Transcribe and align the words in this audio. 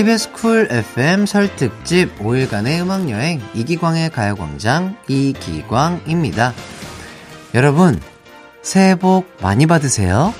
KBS 0.00 0.32
쿨 0.32 0.66
FM 0.70 1.26
설 1.26 1.54
특집 1.56 2.18
5일간의 2.20 2.80
음악여행 2.80 3.38
이기광의 3.52 4.08
가요광장 4.08 4.96
이기광입니다. 5.08 6.54
여러분, 7.54 8.00
새해 8.62 8.94
복 8.94 9.26
많이 9.42 9.66
받으세요. 9.66 10.32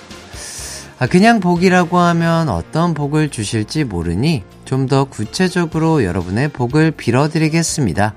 아, 0.99 1.07
그냥 1.07 1.41
복이라고 1.41 1.99
하면 1.99 2.49
어떤 2.49 2.95
복을 2.95 3.29
주실지 3.29 3.85
모르니 3.85 4.45
좀 4.65 4.87
더 4.87 5.05
구체적으로 5.05 6.05
여러분의 6.05 6.49
복을 6.49 6.93
빌어드리겠습니다. 6.93 8.15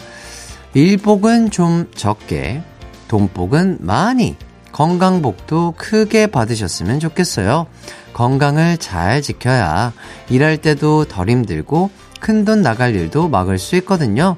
일복은 0.73 1.51
좀 1.51 1.91
적게, 1.93 2.63
돈복은 3.09 3.79
많이, 3.81 4.37
건강복도 4.73 5.75
크게 5.77 6.27
받으셨으면 6.27 6.99
좋겠어요. 6.99 7.67
건강을 8.11 8.77
잘 8.77 9.21
지켜야 9.21 9.93
일할 10.29 10.57
때도 10.57 11.05
덜 11.05 11.29
힘들고 11.29 11.89
큰 12.19 12.45
돈 12.45 12.61
나갈 12.61 12.95
일도 12.95 13.29
막을 13.29 13.57
수 13.57 13.75
있거든요. 13.77 14.37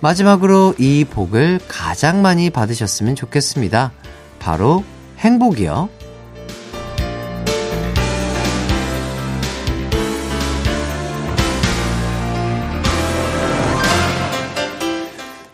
마지막으로 0.00 0.74
이 0.78 1.04
복을 1.04 1.60
가장 1.68 2.22
많이 2.22 2.50
받으셨으면 2.50 3.16
좋겠습니다. 3.16 3.92
바로 4.38 4.84
행복이요. 5.18 5.88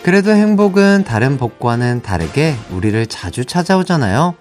그래도 0.04 0.32
행복은 0.32 1.04
다른 1.04 1.38
복과는 1.38 2.02
다르게 2.02 2.54
우리를 2.70 3.06
자주 3.06 3.46
찾아오잖아요. 3.46 4.34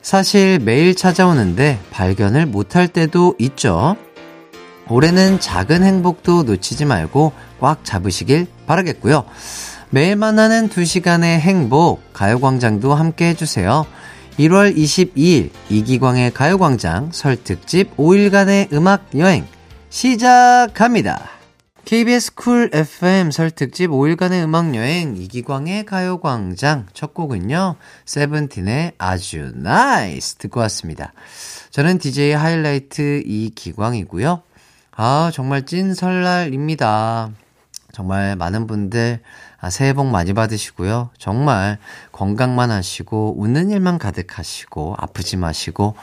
사실 0.00 0.60
매일 0.60 0.94
찾아오는데 0.94 1.80
발견을 1.90 2.46
못할 2.46 2.86
때도 2.86 3.34
있죠. 3.40 3.96
올해는 4.88 5.40
작은 5.40 5.82
행복도 5.82 6.44
놓치지 6.44 6.84
말고 6.84 7.32
꽉 7.58 7.84
잡으시길 7.84 8.46
바라겠고요. 8.68 9.24
매일 9.90 10.14
만나는 10.14 10.68
2시간의 10.68 11.40
행복, 11.40 12.12
가요광장도 12.12 12.94
함께 12.94 13.30
해주세요. 13.30 13.84
1월 14.38 14.76
22일 14.76 15.50
이기광의 15.68 16.32
가요광장 16.32 17.08
설 17.10 17.34
특집 17.42 17.96
5일간의 17.96 18.72
음악 18.72 19.08
여행 19.16 19.48
시작합니다. 19.90 21.41
KBS 21.84 22.34
쿨 22.36 22.70
FM 22.72 23.32
설 23.32 23.50
특집 23.50 23.90
5일간의 23.90 24.44
음악여행 24.44 25.16
이기광의 25.16 25.84
가요광장 25.84 26.86
첫 26.94 27.12
곡은요. 27.12 27.74
세븐틴의 28.04 28.92
아주 28.98 29.52
NICE 29.56 30.36
듣고 30.36 30.60
왔습니다. 30.60 31.12
저는 31.70 31.98
DJ 31.98 32.32
하이라이트 32.32 33.22
이기광이고요. 33.26 34.42
아 34.92 35.30
정말 35.34 35.66
찐 35.66 35.94
설날입니다. 35.94 37.30
정말 37.92 38.36
많은 38.36 38.66
분들 38.66 39.20
아, 39.60 39.68
새해 39.68 39.92
복 39.92 40.06
많이 40.06 40.32
받으시고요. 40.32 41.10
정말 41.18 41.78
건강만 42.12 42.70
하시고 42.70 43.34
웃는 43.38 43.70
일만 43.70 43.98
가득하시고 43.98 44.94
아프지 44.98 45.36
마시고 45.36 45.96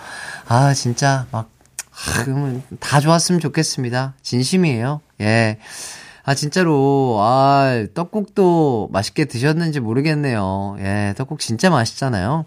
아 0.47 0.73
진짜 0.73 1.25
막 1.31 1.50
아, 2.08 2.23
그러면 2.23 2.64
다 2.80 3.00
좋았으면 3.00 3.42
좋겠습니다. 3.42 4.14
진심이에요. 4.22 5.02
예. 5.22 5.58
아, 6.23 6.36
진짜로, 6.36 7.17
아, 7.22 7.86
떡국도 7.94 8.89
맛있게 8.91 9.25
드셨는지 9.25 9.80
모르겠네요. 9.80 10.78
예, 10.80 11.14
떡국 11.17 11.40
진짜 11.40 11.69
맛있잖아요. 11.69 12.46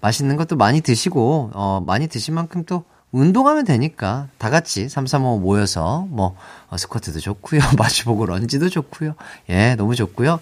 맛있는 0.00 0.36
것도 0.36 0.56
많이 0.56 0.80
드시고, 0.80 1.50
어, 1.52 1.82
많이 1.86 2.08
드신 2.08 2.34
만큼 2.34 2.64
또 2.64 2.84
운동하면 3.10 3.64
되니까 3.64 4.28
다 4.38 4.50
같이 4.50 4.88
335 4.88 5.40
모여서 5.40 6.06
뭐, 6.10 6.36
어, 6.68 6.76
스쿼트도 6.76 7.20
좋고요. 7.20 7.60
마주보고 7.76 8.26
런지도 8.26 8.68
좋고요. 8.68 9.14
예, 9.50 9.74
너무 9.76 9.94
좋고요. 9.94 10.40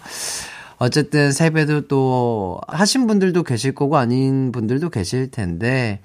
어쨌든 0.79 1.31
세배도 1.31 1.87
또 1.87 2.61
하신 2.67 3.07
분들도 3.07 3.43
계실 3.43 3.73
거고 3.73 3.97
아닌 3.97 4.51
분들도 4.51 4.89
계실 4.89 5.31
텐데 5.31 6.01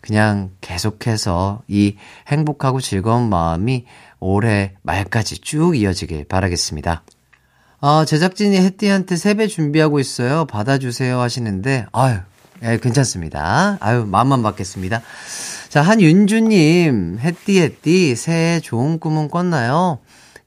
그냥 0.00 0.50
계속해서 0.60 1.62
이 1.68 1.96
행복하고 2.26 2.80
즐거운 2.80 3.28
마음이 3.28 3.84
올해 4.18 4.74
말까지 4.82 5.38
쭉 5.38 5.76
이어지길 5.76 6.24
바라겠습니다. 6.24 7.04
아, 7.80 8.04
제작진이 8.06 8.56
혜띠한테 8.56 9.16
세배 9.16 9.46
준비하고 9.48 10.00
있어요. 10.00 10.46
받아주세요 10.46 11.20
하시는데, 11.20 11.86
아유, 11.92 12.16
예, 12.62 12.78
괜찮습니다. 12.78 13.76
아유, 13.80 14.06
마음만 14.06 14.42
받겠습니다. 14.42 15.02
자, 15.68 15.82
한윤주님, 15.82 17.18
혜띠, 17.20 18.16
새해 18.16 18.60
좋은 18.60 18.98
꿈은 18.98 19.28
꿨나요? 19.28 19.98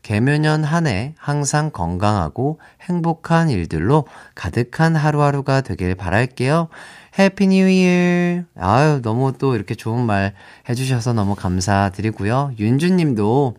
계묘년 0.10 0.64
한 0.64 0.88
해 0.88 1.14
항상 1.20 1.70
건강하고 1.70 2.60
행복한 2.82 3.52
일들로 3.52 4.08
가득한 4.34 4.96
하루하루가 4.96 5.62
되길 5.62 5.94
바랄게요. 5.94 6.70
Happy 7.20 7.46
new 7.46 7.70
year. 7.70 8.42
아유, 8.58 9.02
너무 9.04 9.34
또 9.38 9.54
이렇게 9.54 9.76
좋은 9.76 10.04
말 10.08 10.34
해주셔서 10.68 11.14
너무 11.14 11.36
감사드리고요. 11.36 12.54
윤주 12.58 12.90
님도 12.96 13.58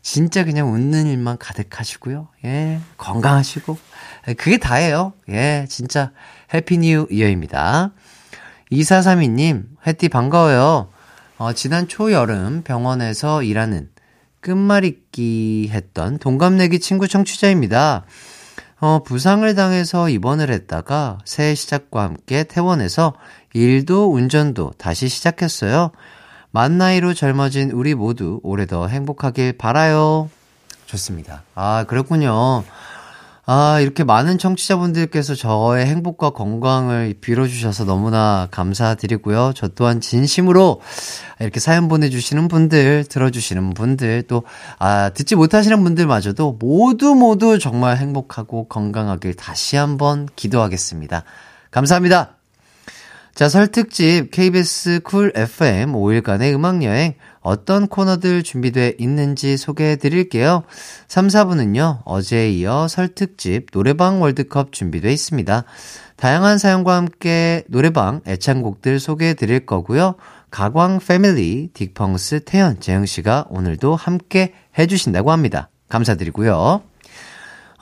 진짜 0.00 0.44
그냥 0.44 0.72
웃는 0.72 1.08
일만 1.08 1.36
가득하시고요. 1.36 2.28
예, 2.46 2.80
건강하시고. 2.96 3.76
그게 4.38 4.56
다예요. 4.56 5.12
예, 5.28 5.66
진짜 5.68 6.12
happy 6.54 6.78
new 6.78 7.06
year입니다. 7.10 7.90
2432님, 8.70 9.66
해띠 9.86 10.08
반가워요. 10.08 10.88
어, 11.36 11.52
지난 11.52 11.86
초여름 11.86 12.62
병원에서 12.62 13.42
일하는 13.42 13.90
끝말잇기 14.42 15.70
했던 15.72 16.18
동갑내기 16.18 16.80
친구 16.80 17.08
청취자입니다. 17.08 18.04
어, 18.80 19.02
부상을 19.04 19.54
당해서 19.54 20.10
입원을 20.10 20.50
했다가 20.50 21.18
새해 21.24 21.54
시작과 21.54 22.02
함께 22.02 22.44
퇴원해서 22.44 23.14
일도 23.54 24.12
운전도 24.12 24.72
다시 24.76 25.08
시작했어요. 25.08 25.92
만 26.50 26.76
나이로 26.76 27.14
젊어진 27.14 27.70
우리 27.70 27.94
모두 27.94 28.40
올해 28.42 28.66
더 28.66 28.88
행복하길 28.88 29.56
바라요. 29.56 30.28
좋습니다. 30.86 31.44
아, 31.54 31.84
그렇군요. 31.88 32.64
아, 33.44 33.80
이렇게 33.80 34.04
많은 34.04 34.38
청취자분들께서 34.38 35.34
저의 35.34 35.86
행복과 35.86 36.30
건강을 36.30 37.14
빌어주셔서 37.20 37.84
너무나 37.84 38.46
감사드리고요. 38.52 39.52
저 39.56 39.66
또한 39.66 40.00
진심으로 40.00 40.80
이렇게 41.40 41.58
사연 41.58 41.88
보내주시는 41.88 42.46
분들, 42.46 43.04
들어주시는 43.08 43.74
분들, 43.74 44.22
또, 44.28 44.44
아, 44.78 45.10
듣지 45.10 45.34
못하시는 45.34 45.82
분들마저도 45.82 46.58
모두 46.60 47.16
모두 47.16 47.58
정말 47.58 47.96
행복하고 47.96 48.68
건강하길 48.68 49.34
다시 49.34 49.76
한번 49.76 50.28
기도하겠습니다. 50.36 51.24
감사합니다. 51.72 52.36
자, 53.34 53.48
설특집 53.48 54.30
KBS 54.30 55.00
쿨 55.02 55.32
FM 55.34 55.94
5일간의 55.94 56.54
음악여행 56.54 57.14
어떤 57.42 57.88
코너들 57.88 58.42
준비돼 58.42 58.96
있는지 58.98 59.56
소개해 59.56 59.96
드릴게요. 59.96 60.62
3, 61.08 61.26
4부는요, 61.28 62.02
어제에 62.04 62.50
이어 62.50 62.88
설특집 62.88 63.70
노래방 63.72 64.22
월드컵 64.22 64.72
준비돼 64.72 65.12
있습니다. 65.12 65.64
다양한 66.16 66.58
사연과 66.58 66.96
함께 66.96 67.64
노래방 67.68 68.20
애창곡들 68.26 69.00
소개해 69.00 69.34
드릴 69.34 69.66
거고요. 69.66 70.14
가광 70.50 71.00
패밀리, 71.00 71.70
딕펑스, 71.74 72.44
태연, 72.44 72.78
재영씨가 72.78 73.46
오늘도 73.50 73.96
함께 73.96 74.52
해주신다고 74.78 75.32
합니다. 75.32 75.68
감사드리고요. 75.88 76.91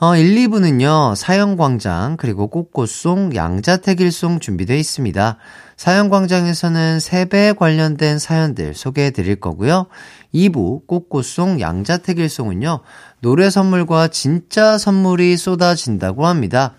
어, 0.03 0.15
1, 0.15 0.33
2부는요, 0.47 1.13
사연광장, 1.15 2.17
그리고 2.17 2.47
꽃꽃송, 2.47 3.35
양자택일송 3.35 4.39
준비되어 4.39 4.75
있습니다. 4.75 5.37
사연광장에서는 5.77 6.99
세배 6.99 7.53
관련된 7.53 8.17
사연들 8.17 8.73
소개해 8.73 9.11
드릴 9.11 9.35
거고요. 9.35 9.85
2부, 10.33 10.87
꽃꽃송, 10.87 11.61
양자택일송은요, 11.61 12.79
노래 13.19 13.51
선물과 13.51 14.07
진짜 14.07 14.79
선물이 14.79 15.37
쏟아진다고 15.37 16.25
합니다. 16.25 16.73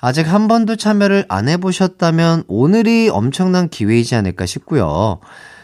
아직 0.00 0.22
한 0.22 0.48
번도 0.48 0.74
참여를 0.74 1.26
안 1.28 1.48
해보셨다면 1.48 2.42
오늘이 2.48 3.08
엄청난 3.08 3.68
기회이지 3.68 4.16
않을까 4.16 4.46
싶고요. 4.46 5.20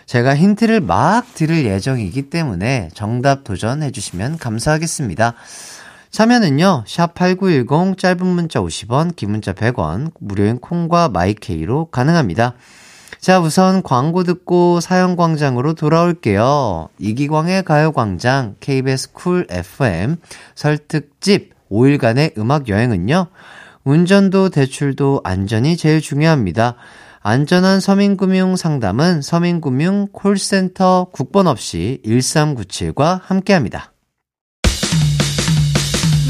제가 0.06 0.36
힌트를 0.36 0.80
막 0.80 1.26
드릴 1.34 1.66
예정이기 1.66 2.30
때문에 2.30 2.90
정답 2.94 3.42
도전해 3.42 3.90
주시면 3.90 4.38
감사하겠습니다. 4.38 5.34
참여는요, 6.14 6.84
샵8910 6.86 7.98
짧은 7.98 8.24
문자 8.24 8.60
50원, 8.60 9.16
긴 9.16 9.32
문자 9.32 9.52
100원, 9.52 10.12
무료인 10.20 10.60
콩과 10.60 11.08
마이케이로 11.08 11.86
가능합니다. 11.86 12.54
자, 13.18 13.40
우선 13.40 13.82
광고 13.82 14.22
듣고 14.22 14.78
사연광장으로 14.78 15.74
돌아올게요. 15.74 16.88
이기광의 17.00 17.64
가요광장, 17.64 18.54
KBS 18.60 19.10
쿨 19.10 19.48
FM, 19.50 20.18
설특집 20.54 21.52
5일간의 21.68 22.38
음악 22.38 22.68
여행은요, 22.68 23.26
운전도 23.82 24.50
대출도 24.50 25.22
안전이 25.24 25.76
제일 25.76 26.00
중요합니다. 26.00 26.76
안전한 27.22 27.80
서민금융 27.80 28.54
상담은 28.54 29.20
서민금융 29.20 30.10
콜센터 30.12 31.08
국번 31.10 31.48
없이 31.48 32.00
1397과 32.04 33.18
함께 33.20 33.52
합니다. 33.52 33.93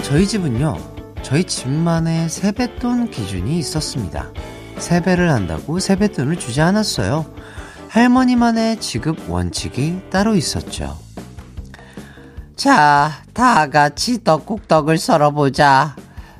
어, 0.00 0.02
저희 0.02 0.26
집은요, 0.26 0.78
저희 1.22 1.44
집만의 1.44 2.30
세뱃돈 2.30 3.10
기준이 3.10 3.58
있었습니다. 3.58 4.30
세배를 4.78 5.30
한다고 5.30 5.78
세뱃돈을 5.78 6.36
주지 6.38 6.62
않았어요. 6.62 7.26
할머니만의 7.88 8.80
지급 8.80 9.28
원칙이 9.28 10.00
따로 10.10 10.34
있었죠. 10.34 10.96
자, 12.56 13.12
다 13.34 13.68
같이 13.68 14.24
떡국떡을 14.24 14.96
썰어보자. 14.96 15.96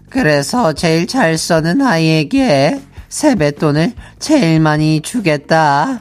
그래서 0.09 0.73
제일 0.73 1.07
잘 1.07 1.37
써는 1.37 1.83
아이에게 1.83 2.81
세뱃돈을 3.11 3.93
제일 4.19 4.59
많이 4.61 5.03
주겠다. 5.03 6.01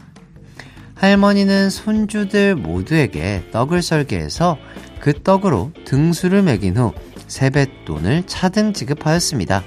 할머니는 0.96 1.70
손주들 1.70 2.56
모두에게 2.56 3.44
떡을 3.52 3.82
썰게 3.82 4.18
해서 4.18 4.58
그 5.02 5.14
떡으로 5.14 5.72
등수를 5.86 6.42
매긴 6.42 6.78
후 6.78 6.94
세뱃돈을 7.30 8.24
차등 8.28 8.74
지급하였습니다. 8.74 9.64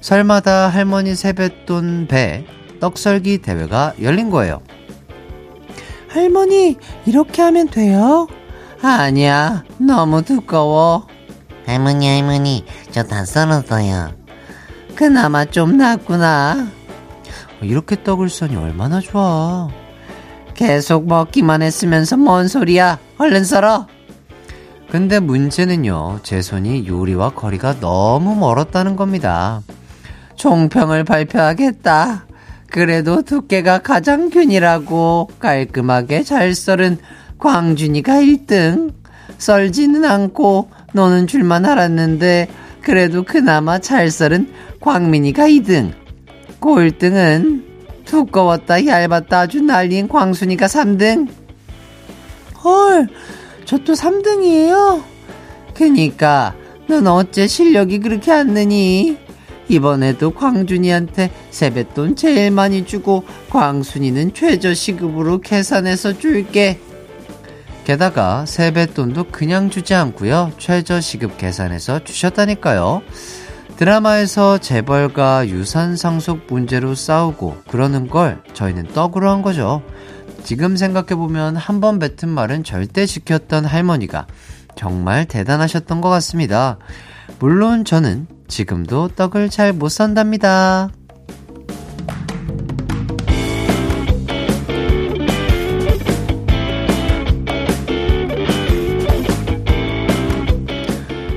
설마다 0.00 0.68
할머니 0.68 1.14
세뱃돈 1.14 2.06
배 2.08 2.46
떡썰기 2.80 3.38
대회가 3.38 3.92
열린 4.00 4.30
거예요. 4.30 4.62
할머니, 6.08 6.76
이렇게 7.06 7.42
하면 7.42 7.68
돼요? 7.68 8.26
아니야, 8.82 9.64
너무 9.78 10.22
두꺼워. 10.22 11.06
할머니, 11.66 12.08
할머니, 12.08 12.64
저 12.90 13.02
다 13.04 13.24
썰었어요. 13.24 14.12
그나마 14.96 15.44
좀 15.44 15.76
낫구나. 15.76 16.68
이렇게 17.62 18.02
떡을 18.02 18.28
써니 18.28 18.56
얼마나 18.56 19.00
좋아. 19.00 19.68
계속 20.54 21.06
먹기만 21.06 21.62
했으면서 21.62 22.16
뭔 22.16 22.48
소리야. 22.48 22.98
얼른 23.18 23.44
썰어. 23.44 23.86
근데 24.92 25.20
문제는요, 25.20 26.20
제 26.22 26.42
손이 26.42 26.86
요리와 26.86 27.30
거리가 27.30 27.80
너무 27.80 28.36
멀었다는 28.36 28.94
겁니다. 28.94 29.62
총평을 30.36 31.04
발표하겠다. 31.04 32.26
그래도 32.68 33.22
두께가 33.22 33.78
가장 33.78 34.28
균일하고 34.28 35.30
깔끔하게 35.38 36.24
잘 36.24 36.54
썰은 36.54 36.98
광준이가 37.38 38.16
1등. 38.16 38.92
썰지는 39.38 40.04
않고 40.04 40.68
노는 40.92 41.26
줄만 41.26 41.64
알았는데 41.64 42.48
그래도 42.82 43.22
그나마 43.22 43.78
잘 43.78 44.10
썰은 44.10 44.52
광민이가 44.82 45.44
2등. 45.44 45.92
꼴등은 46.60 47.64
두꺼웠다 48.04 48.84
얇았다 48.86 49.40
아주 49.40 49.62
난리인 49.62 50.08
광순이가 50.08 50.66
3등. 50.66 51.28
헐, 52.62 53.08
저 53.64 53.78
또 53.78 53.94
3등이에요? 53.94 55.02
그니까 55.74 56.54
넌 56.88 57.06
어째 57.06 57.46
실력이 57.46 58.00
그렇게 58.00 58.30
안 58.32 58.48
느니? 58.54 59.16
이번에도 59.68 60.32
광준이한테 60.32 61.30
세뱃돈 61.50 62.16
제일 62.16 62.50
많이 62.50 62.84
주고 62.84 63.24
광순이는 63.50 64.34
최저 64.34 64.74
시급으로 64.74 65.40
계산해서 65.40 66.18
줄게. 66.18 66.78
게다가 67.84 68.44
세뱃돈도 68.46 69.24
그냥 69.32 69.70
주지 69.70 69.94
않고요. 69.94 70.52
최저 70.58 71.00
시급 71.00 71.38
계산해서 71.38 72.04
주셨다니까요. 72.04 73.02
드라마에서 73.76 74.58
재벌과 74.58 75.48
유산 75.48 75.96
상속 75.96 76.40
문제로 76.48 76.94
싸우고 76.94 77.62
그러는 77.68 78.06
걸 78.08 78.42
저희는 78.52 78.88
떡으로 78.88 79.30
한 79.30 79.42
거죠. 79.42 79.82
지금 80.44 80.76
생각해보면 80.76 81.56
한 81.56 81.80
번 81.80 81.98
뱉은 81.98 82.28
말은 82.28 82.62
절대 82.64 83.06
지켰던 83.06 83.64
할머니가 83.64 84.26
정말 84.76 85.26
대단하셨던 85.26 86.00
것 86.00 86.08
같습니다. 86.10 86.78
물론 87.38 87.84
저는 87.84 88.26
지금도 88.48 89.08
떡을 89.08 89.50
잘 89.50 89.72
못 89.72 89.88
산답니다. 89.88 90.90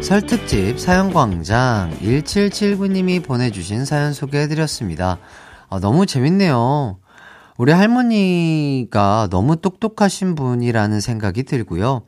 설특집 0.01 0.80
사연광장 0.80 1.98
1779님이 2.01 3.24
보내주신 3.24 3.86
사연 3.86 4.13
소개해드렸습니다. 4.13 5.18
아, 5.69 5.80
너무 5.80 6.06
재밌네요. 6.06 7.00
우리 7.57 7.72
할머니가 7.72 9.30
너무 9.31 9.56
똑똑하신 9.56 10.36
분이라는 10.36 11.00
생각이 11.00 11.44
들고요. 11.44 12.02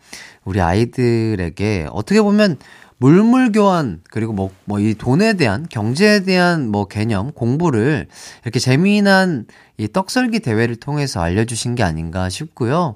우리 0.43 0.61
아이들에게 0.61 1.87
어떻게 1.91 2.21
보면 2.21 2.57
물물 2.99 3.51
교환 3.51 4.01
그리고 4.09 4.33
뭐 4.33 4.49
뭐 4.65 4.79
이 4.79 4.95
돈에 4.95 5.33
대한 5.33 5.65
경제에 5.69 6.21
대한 6.21 6.69
뭐 6.69 6.85
개념 6.85 7.31
공부를 7.31 8.07
이렇게 8.43 8.59
재미난 8.59 9.45
이 9.77 9.87
떡설기 9.87 10.39
대회를 10.39 10.75
통해서 10.77 11.21
알려주신 11.21 11.75
게 11.75 11.83
아닌가 11.83 12.27
싶고요. 12.29 12.95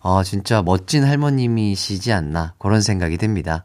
어 0.00 0.22
진짜 0.22 0.62
멋진 0.62 1.04
할머님이시지 1.04 2.12
않나 2.12 2.54
그런 2.58 2.80
생각이 2.82 3.16
듭니다. 3.16 3.64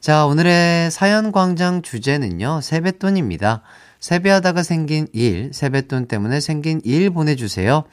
자 0.00 0.26
오늘의 0.26 0.90
사연 0.90 1.32
광장 1.32 1.80
주제는요 1.82 2.60
세뱃돈입니다. 2.60 3.62
세배하다가 4.00 4.62
생긴 4.62 5.06
일, 5.12 5.50
세뱃돈 5.52 6.06
때문에 6.06 6.40
생긴 6.40 6.80
일 6.84 7.10
보내주세요. 7.10 7.84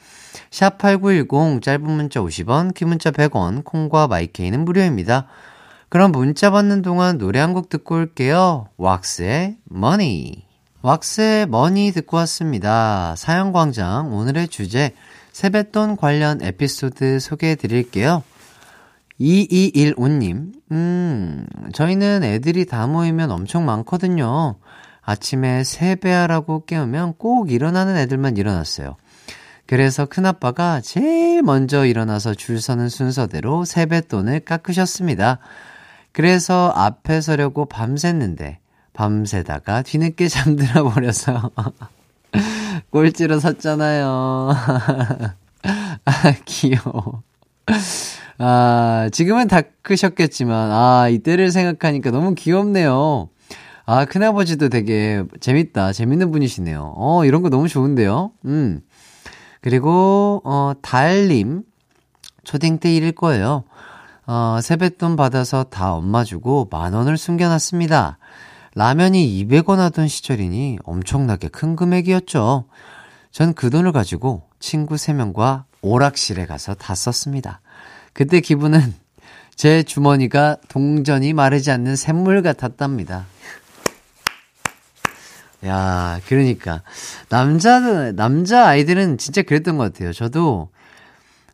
샵 0.50 0.78
8910, 0.78 1.62
짧은 1.62 1.82
문자 1.88 2.20
50원, 2.20 2.74
긴 2.74 2.88
문자 2.88 3.10
100원, 3.10 3.64
콩과 3.64 4.08
마이케이는 4.08 4.64
무료입니다. 4.64 5.26
그럼 5.90 6.12
문자 6.12 6.50
받는 6.50 6.82
동안 6.82 7.18
노래 7.18 7.38
한 7.40 7.54
곡 7.54 7.68
듣고 7.68 7.94
올게요. 7.96 8.68
왁스의 8.76 9.56
Money. 9.64 10.44
왁스의 10.82 11.46
Money 11.46 11.92
듣고 11.92 12.16
왔습니다. 12.18 13.14
사연광장 13.16 14.12
오늘의 14.14 14.48
주제 14.48 14.94
세뱃돈 15.32 15.96
관련 15.96 16.40
에피소드 16.42 17.20
소개해 17.20 17.54
드릴게요. 17.56 18.22
2215님, 19.20 20.52
음, 20.70 21.46
저희는 21.72 22.22
애들이 22.22 22.64
다 22.66 22.86
모이면 22.86 23.30
엄청 23.32 23.66
많거든요. 23.66 24.56
아침에 25.08 25.64
세배하라고 25.64 26.66
깨우면 26.66 27.14
꼭 27.16 27.50
일어나는 27.50 27.96
애들만 27.96 28.36
일어났어요. 28.36 28.96
그래서 29.64 30.04
큰아빠가 30.04 30.82
제일 30.82 31.42
먼저 31.42 31.86
일어나서 31.86 32.34
줄 32.34 32.60
서는 32.60 32.90
순서대로 32.90 33.64
세뱃돈을 33.64 34.40
깎으셨습니다. 34.40 35.38
그래서 36.12 36.70
앞에 36.76 37.22
서려고 37.22 37.66
밤샜는데, 37.66 38.58
밤새다가 38.92 39.80
뒤늦게 39.80 40.28
잠들어 40.28 40.84
버려서 40.84 41.52
꼴찌로 42.90 43.40
섰잖아요. 43.40 44.50
아, 46.04 46.32
귀여워. 46.44 47.22
아, 48.36 49.08
지금은 49.10 49.48
다 49.48 49.62
크셨겠지만, 49.80 50.70
아, 50.70 51.08
이때를 51.08 51.50
생각하니까 51.50 52.10
너무 52.10 52.34
귀엽네요. 52.34 53.30
아, 53.90 54.04
큰아버지도 54.04 54.68
되게 54.68 55.24
재밌다. 55.40 55.94
재밌는 55.94 56.30
분이시네요. 56.30 56.92
어, 56.94 57.24
이런 57.24 57.40
거 57.40 57.48
너무 57.48 57.68
좋은데요? 57.68 58.32
음. 58.44 58.82
그리고, 59.62 60.42
어, 60.44 60.74
달님. 60.82 61.62
초딩 62.44 62.80
때 62.80 62.94
일일 62.94 63.12
거예요. 63.12 63.64
어, 64.26 64.58
세뱃돈 64.62 65.16
받아서 65.16 65.64
다 65.64 65.94
엄마 65.94 66.22
주고 66.22 66.68
만 66.70 66.92
원을 66.92 67.16
숨겨놨습니다. 67.16 68.18
라면이 68.74 69.46
200원 69.46 69.76
하던 69.76 70.06
시절이니 70.06 70.80
엄청나게 70.84 71.48
큰 71.48 71.74
금액이었죠. 71.74 72.66
전 73.32 73.54
그 73.54 73.70
돈을 73.70 73.92
가지고 73.92 74.42
친구 74.60 74.96
3명과 74.96 75.64
오락실에 75.80 76.44
가서 76.44 76.74
다 76.74 76.94
썼습니다. 76.94 77.62
그때 78.12 78.40
기분은 78.40 78.94
제 79.56 79.82
주머니가 79.82 80.58
동전이 80.68 81.32
마르지 81.32 81.70
않는 81.70 81.96
샘물 81.96 82.42
같았답니다. 82.42 83.24
야, 85.66 86.20
그러니까. 86.26 86.82
남자, 87.28 88.12
남자 88.12 88.66
아이들은 88.66 89.18
진짜 89.18 89.42
그랬던 89.42 89.76
것 89.76 89.92
같아요. 89.92 90.12
저도 90.12 90.70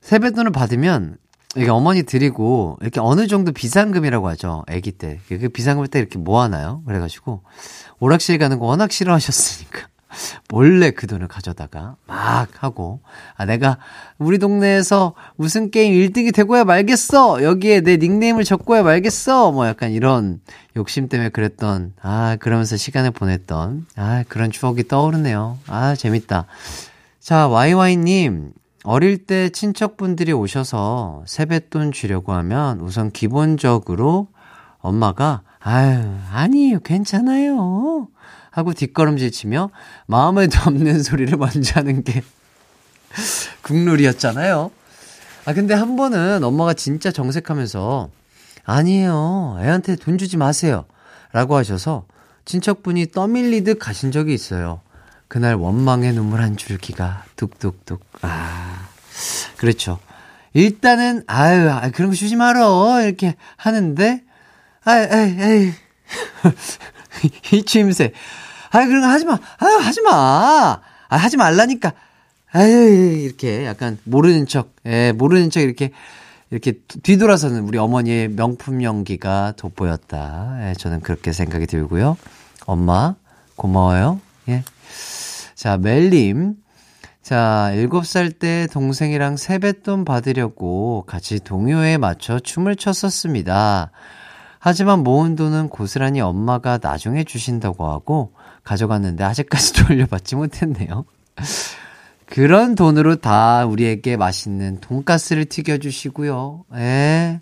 세뱃돈을 0.02 0.52
받으면 0.52 1.16
이게 1.56 1.70
어머니 1.70 2.02
드리고 2.02 2.78
이렇게 2.82 3.00
어느 3.00 3.26
정도 3.26 3.52
비상금이라고 3.52 4.28
하죠. 4.28 4.64
아기 4.68 4.92
때. 4.92 5.20
그 5.28 5.48
비상금을 5.48 5.88
때 5.88 5.98
이렇게 5.98 6.18
모아놔요. 6.18 6.82
그래가지고 6.86 7.42
오락실 8.00 8.38
가는 8.38 8.58
거 8.58 8.66
워낙 8.66 8.92
싫어하셨으니까. 8.92 9.88
몰래 10.48 10.90
그 10.90 11.06
돈을 11.06 11.28
가져다가 11.28 11.96
막 12.06 12.48
하고 12.62 13.00
아 13.36 13.44
내가 13.44 13.78
우리 14.18 14.38
동네에서 14.38 15.14
무슨 15.36 15.70
게임 15.70 15.92
1등이 15.92 16.34
되고야 16.34 16.64
말겠어. 16.64 17.42
여기에 17.42 17.80
내 17.82 17.96
닉네임을 17.96 18.44
적고야 18.44 18.82
말겠어. 18.82 19.52
뭐 19.52 19.66
약간 19.66 19.92
이런 19.92 20.40
욕심 20.76 21.08
때문에 21.08 21.30
그랬던 21.30 21.94
아 22.02 22.36
그러면서 22.40 22.76
시간을 22.76 23.10
보냈던 23.12 23.86
아 23.96 24.24
그런 24.28 24.50
추억이 24.50 24.88
떠오르네요. 24.88 25.58
아 25.66 25.94
재밌다. 25.94 26.46
자 27.20 27.48
와이와이님. 27.48 28.52
어릴 28.86 29.24
때 29.24 29.48
친척분들이 29.48 30.32
오셔서 30.32 31.24
세뱃돈 31.26 31.92
주려고 31.92 32.32
하면 32.34 32.80
우선 32.80 33.10
기본적으로 33.10 34.28
엄마가 34.78 35.40
아유 35.58 36.04
아니에요. 36.30 36.80
괜찮아요 36.80 38.08
하고 38.54 38.72
뒷걸음질 38.72 39.32
치며 39.32 39.70
마음에도 40.06 40.60
없는 40.66 41.02
소리를 41.02 41.36
먼저 41.36 41.80
하는 41.80 42.04
게 42.04 42.22
국룰이었잖아요. 43.62 44.70
아, 45.44 45.52
근데 45.52 45.74
한 45.74 45.96
번은 45.96 46.44
엄마가 46.44 46.72
진짜 46.74 47.10
정색하면서 47.10 48.10
아니에요. 48.64 49.58
애한테 49.60 49.96
돈 49.96 50.18
주지 50.18 50.36
마세요. 50.36 50.84
라고 51.32 51.56
하셔서 51.56 52.06
친척분이 52.44 53.10
떠밀리듯 53.10 53.80
가신 53.80 54.12
적이 54.12 54.34
있어요. 54.34 54.80
그날 55.26 55.56
원망의 55.56 56.12
눈물 56.12 56.40
한 56.40 56.56
줄기가 56.56 57.24
뚝뚝뚝. 57.34 58.04
아, 58.22 58.86
그렇죠. 59.56 59.98
일단은, 60.52 61.24
아유, 61.26 61.68
아, 61.70 61.90
그런 61.90 62.10
거 62.10 62.16
주지 62.16 62.36
말어. 62.36 63.02
이렇게 63.02 63.34
하는데, 63.56 64.22
아이, 64.84 65.06
아이, 65.06 65.42
아이. 65.42 65.72
이 67.52 67.64
추임새. 67.64 68.12
아, 68.74 68.86
그런 68.86 69.02
거 69.02 69.06
하지 69.06 69.24
마. 69.24 69.38
아유, 69.58 69.76
하지 69.80 70.00
마. 70.00 70.10
아, 71.08 71.16
하지 71.16 71.36
말라니까. 71.36 71.92
아유, 72.50 72.72
이렇게 73.22 73.66
약간 73.66 73.98
모르는 74.02 74.46
척, 74.46 74.74
예, 74.84 75.12
모르는 75.12 75.50
척 75.50 75.60
이렇게, 75.60 75.92
이렇게 76.50 76.72
뒤돌아서는 77.04 77.62
우리 77.68 77.78
어머니의 77.78 78.28
명품 78.30 78.82
연기가 78.82 79.52
돋보였다. 79.56 80.56
예, 80.62 80.74
저는 80.74 81.00
그렇게 81.02 81.32
생각이 81.32 81.66
들고요. 81.66 82.16
엄마, 82.66 83.14
고마워요. 83.54 84.20
예. 84.48 84.64
자, 85.54 85.76
멜님. 85.76 86.56
자, 87.22 87.70
7살 87.74 88.40
때 88.40 88.66
동생이랑 88.72 89.36
세뱃돈 89.36 90.04
받으려고 90.04 91.04
같이 91.06 91.38
동요에 91.38 91.96
맞춰 91.96 92.40
춤을 92.40 92.74
췄었습니다. 92.74 93.92
하지만 94.58 95.04
모은 95.04 95.36
돈은 95.36 95.68
고스란히 95.68 96.20
엄마가 96.20 96.80
나중에 96.82 97.22
주신다고 97.22 97.88
하고 97.88 98.32
가져갔는데 98.64 99.22
아직까지 99.24 99.74
돌려받지 99.74 100.36
못했네요. 100.36 101.04
그런 102.26 102.74
돈으로 102.74 103.16
다 103.16 103.66
우리에게 103.66 104.16
맛있는 104.16 104.80
돈가스를 104.80 105.44
튀겨주시고요. 105.44 106.64
예. 106.76 107.40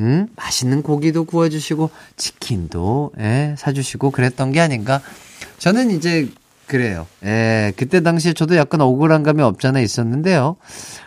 음, 0.00 0.28
맛있는 0.36 0.82
고기도 0.82 1.24
구워주시고, 1.24 1.90
치킨도, 2.16 3.12
예, 3.18 3.54
사주시고 3.58 4.10
그랬던 4.12 4.52
게 4.52 4.60
아닌가. 4.60 5.00
저는 5.58 5.90
이제, 5.90 6.28
그래요. 6.66 7.06
예, 7.24 7.72
그때 7.76 8.00
당시에 8.00 8.32
저도 8.32 8.56
약간 8.56 8.80
억울한 8.80 9.24
감이 9.24 9.42
없잖아 9.42 9.80
있었는데요. 9.80 10.56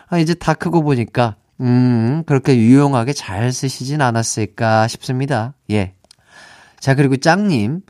아, 0.08 0.18
이제 0.18 0.34
다 0.34 0.52
크고 0.52 0.82
보니까, 0.82 1.36
음, 1.60 2.22
그렇게 2.26 2.56
유용하게 2.56 3.14
잘 3.14 3.50
쓰시진 3.52 4.02
않았을까 4.02 4.88
싶습니다. 4.88 5.54
예. 5.70 5.94
자, 6.78 6.94
그리고 6.94 7.16
짱님. 7.16 7.82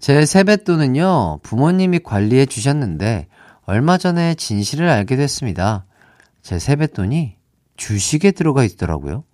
제 0.00 0.24
세뱃돈은요, 0.24 1.40
부모님이 1.42 2.00
관리해 2.00 2.46
주셨는데, 2.46 3.28
얼마 3.66 3.98
전에 3.98 4.34
진실을 4.34 4.88
알게 4.88 5.16
됐습니다. 5.16 5.84
제 6.42 6.58
세뱃돈이 6.58 7.36
주식에 7.76 8.30
들어가 8.30 8.64
있더라고요. 8.64 9.24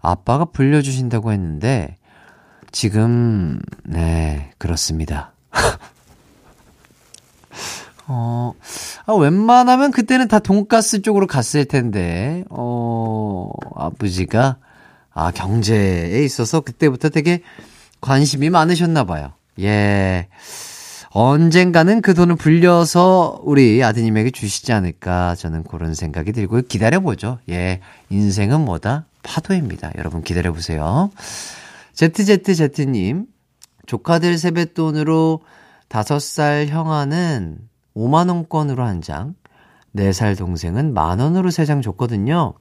아빠가 0.00 0.46
불려주신다고 0.46 1.32
했는데, 1.32 1.98
지금, 2.72 3.60
네, 3.84 4.50
그렇습니다. 4.56 5.34
어, 8.08 8.54
아, 9.04 9.12
웬만하면 9.12 9.90
그때는 9.90 10.28
다 10.28 10.38
돈가스 10.38 11.02
쪽으로 11.02 11.26
갔을 11.26 11.66
텐데, 11.66 12.44
어, 12.48 13.50
아버지가, 13.74 14.56
아, 15.12 15.30
경제에 15.32 16.24
있어서 16.24 16.62
그때부터 16.62 17.10
되게 17.10 17.42
관심이 18.00 18.48
많으셨나 18.48 19.04
봐요. 19.04 19.32
예. 19.60 20.28
언젠가는 21.10 22.02
그 22.02 22.14
돈을 22.14 22.36
불려서 22.36 23.40
우리 23.42 23.82
아드님에게 23.82 24.30
주시지 24.30 24.72
않을까 24.72 25.34
저는 25.34 25.64
그런 25.64 25.94
생각이 25.94 26.32
들고 26.32 26.62
기다려보죠. 26.62 27.38
예. 27.48 27.80
인생은 28.10 28.60
뭐다? 28.60 29.06
파도입니다. 29.22 29.92
여러분 29.96 30.22
기다려보세요. 30.22 31.10
ZZZ님, 31.94 33.26
조카들 33.86 34.38
세뱃돈으로 34.38 35.40
5살 35.88 36.68
형아는 36.68 37.58
5만원권으로 37.96 38.78
한 38.78 39.00
장, 39.00 39.34
4살 39.96 40.36
동생은 40.38 40.94
만원으로 40.94 41.48
3장 41.48 41.82
줬거든요. 41.82 42.54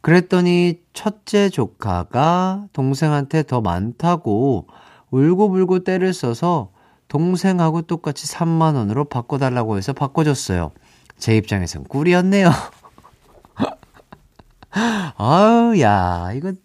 그랬더니 0.00 0.80
첫째 0.92 1.48
조카가 1.48 2.66
동생한테 2.72 3.44
더 3.44 3.60
많다고 3.60 4.66
울고불고 5.10 5.84
때를 5.84 6.12
써서 6.12 6.70
동생하고 7.08 7.82
똑같이 7.82 8.26
3만원으로 8.26 9.08
바꿔달라고 9.08 9.76
해서 9.76 9.92
바꿔줬어요. 9.92 10.72
제 11.16 11.36
입장에선 11.36 11.84
꿀이었네요. 11.84 12.50
아유, 15.16 15.80
야, 15.80 16.30
이건, 16.34 16.58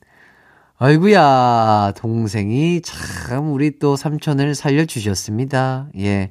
아이구야, 0.78 1.94
동생이 1.96 2.82
참 2.82 3.54
우리 3.54 3.80
또 3.80 3.96
삼촌을 3.96 4.54
살려주셨습니다. 4.54 5.88
예. 5.98 6.30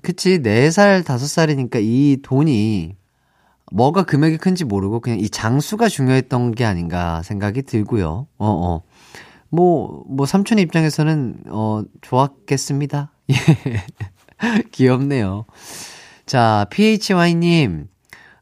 그치, 0.00 0.40
4살, 0.40 1.04
5살이니까 1.04 1.80
이 1.82 2.18
돈이 2.22 2.96
뭐가 3.70 4.02
금액이 4.04 4.38
큰지 4.38 4.64
모르고 4.64 5.00
그냥 5.00 5.20
이 5.20 5.28
장수가 5.28 5.88
중요했던 5.88 6.52
게 6.52 6.64
아닌가 6.64 7.22
생각이 7.22 7.62
들고요. 7.62 8.26
어, 8.38 8.46
어. 8.46 8.82
뭐, 9.54 10.02
뭐, 10.08 10.24
삼촌 10.24 10.58
입장에서는, 10.58 11.44
어, 11.48 11.82
좋았겠습니다. 12.00 13.12
예. 13.30 13.34
귀엽네요. 14.72 15.44
자, 16.24 16.66
PHY님. 16.70 17.86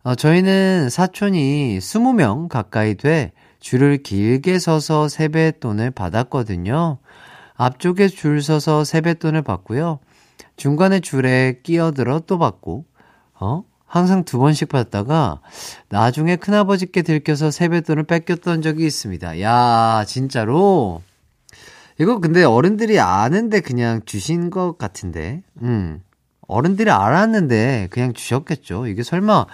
어, 0.05 0.15
저희는 0.15 0.89
사촌이 0.89 1.79
20명 1.79 2.49
가까이 2.49 2.95
돼 2.95 3.33
줄을 3.59 3.99
길게 4.03 4.61
서서 4.61 5.09
세뱃돈을 5.09 5.91
받았거든요. 5.91 6.99
앞쪽에 7.55 8.07
줄 8.07 8.41
서서 8.41 8.85
세뱃돈을 8.85 9.43
받고요. 9.43 9.99
중간에 10.57 11.01
줄에 11.01 11.61
끼어들어 11.65 12.21
또 12.21 12.39
받고, 12.39 12.87
어? 13.41 13.65
항상 13.91 14.23
두 14.23 14.39
번씩 14.39 14.69
받다가 14.69 15.41
나중에 15.89 16.37
큰아버지께 16.37 17.03
들켜서 17.03 17.51
세뱃돈을 17.51 18.05
뺏겼던 18.05 18.63
적이 18.63 18.87
있습니다. 18.87 19.41
야, 19.41 20.05
진짜로? 20.07 21.03
이거 21.99 22.21
근데 22.21 22.45
어른들이 22.45 23.01
아는데 23.01 23.59
그냥 23.61 24.01
주신 24.07 24.49
것 24.51 24.79
같은데. 24.79 25.43
음. 25.63 26.03
어른들이 26.47 26.89
알았는데 26.89 27.89
그냥 27.91 28.13
주셨겠죠. 28.13 28.87
이게 28.87 29.03
설마 29.03 29.47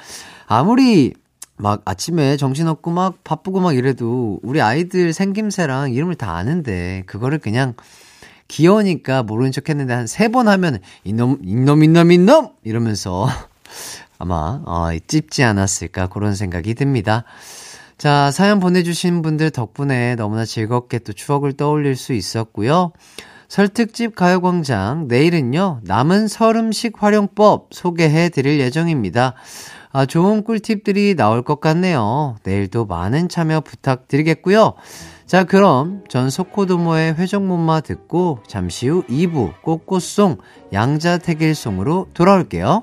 아무리 0.46 1.14
막 1.56 1.80
아침에 1.86 2.36
정신없고 2.36 2.90
막 2.90 3.24
바쁘고 3.24 3.60
막 3.60 3.74
이래도 3.74 4.38
우리 4.42 4.60
아이들 4.60 5.14
생김새랑 5.14 5.92
이름을 5.92 6.14
다 6.14 6.36
아는데 6.36 7.04
그거를 7.06 7.38
그냥 7.38 7.72
귀여우니까 8.48 9.22
모르는 9.22 9.50
척 9.52 9.70
했는데 9.70 9.94
한 9.94 10.04
세 10.06 10.28
번 10.28 10.46
하면 10.48 10.78
이놈, 11.04 11.38
이놈, 11.42 11.82
이놈, 11.82 12.12
이놈! 12.12 12.50
이러면서 12.64 13.26
아마, 14.18 14.62
어, 14.64 14.88
찝지 15.06 15.44
않았을까 15.44 16.08
그런 16.08 16.34
생각이 16.34 16.74
듭니다. 16.74 17.24
자, 17.98 18.30
사연 18.30 18.60
보내주신 18.60 19.22
분들 19.22 19.50
덕분에 19.50 20.16
너무나 20.16 20.44
즐겁게 20.44 20.98
또 20.98 21.12
추억을 21.12 21.54
떠올릴 21.54 21.96
수 21.96 22.12
있었고요. 22.12 22.92
설특집 23.48 24.14
가요광장, 24.16 25.06
내일은요, 25.08 25.80
남은 25.82 26.28
설 26.28 26.56
음식 26.56 27.02
활용법 27.02 27.68
소개해 27.70 28.28
드릴 28.30 28.60
예정입니다. 28.60 29.34
아, 29.92 30.04
좋은 30.04 30.44
꿀팁들이 30.44 31.14
나올 31.14 31.42
것 31.42 31.60
같네요. 31.60 32.36
내일도 32.42 32.84
많은 32.84 33.28
참여 33.30 33.60
부탁드리겠고요. 33.60 34.74
자, 35.26 35.44
그럼 35.44 36.04
전 36.08 36.28
소코도모의 36.28 37.14
회전목마 37.14 37.80
듣고 37.80 38.40
잠시 38.46 38.88
후 38.88 39.04
2부 39.08 39.62
꽃꽃송 39.62 40.38
양자택일송으로 40.72 42.08
돌아올게요. 42.12 42.82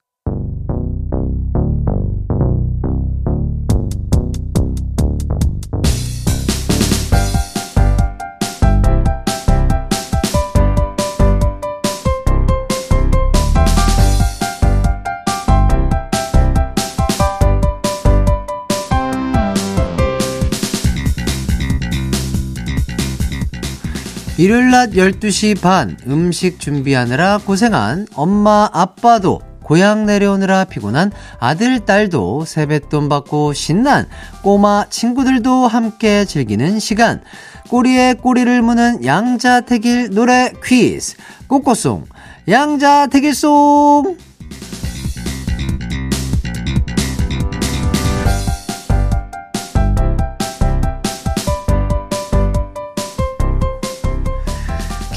일요일 24.41 24.71
낮 24.71 24.93
12시 24.93 25.61
반 25.61 25.95
음식 26.07 26.59
준비하느라 26.59 27.37
고생한 27.45 28.07
엄마 28.15 28.67
아빠도 28.73 29.39
고향 29.61 30.07
내려오느라 30.07 30.63
피곤한 30.63 31.11
아들 31.39 31.81
딸도 31.81 32.45
세뱃돈 32.45 33.07
받고 33.07 33.53
신난 33.53 34.07
꼬마 34.41 34.85
친구들도 34.89 35.67
함께 35.67 36.25
즐기는 36.25 36.79
시간. 36.79 37.21
꼬리에 37.69 38.15
꼬리를 38.15 38.63
무는 38.63 39.05
양자택일 39.05 40.09
노래 40.09 40.51
퀴즈. 40.63 41.17
꼬꼬송 41.45 42.05
양자택일송 42.47 44.17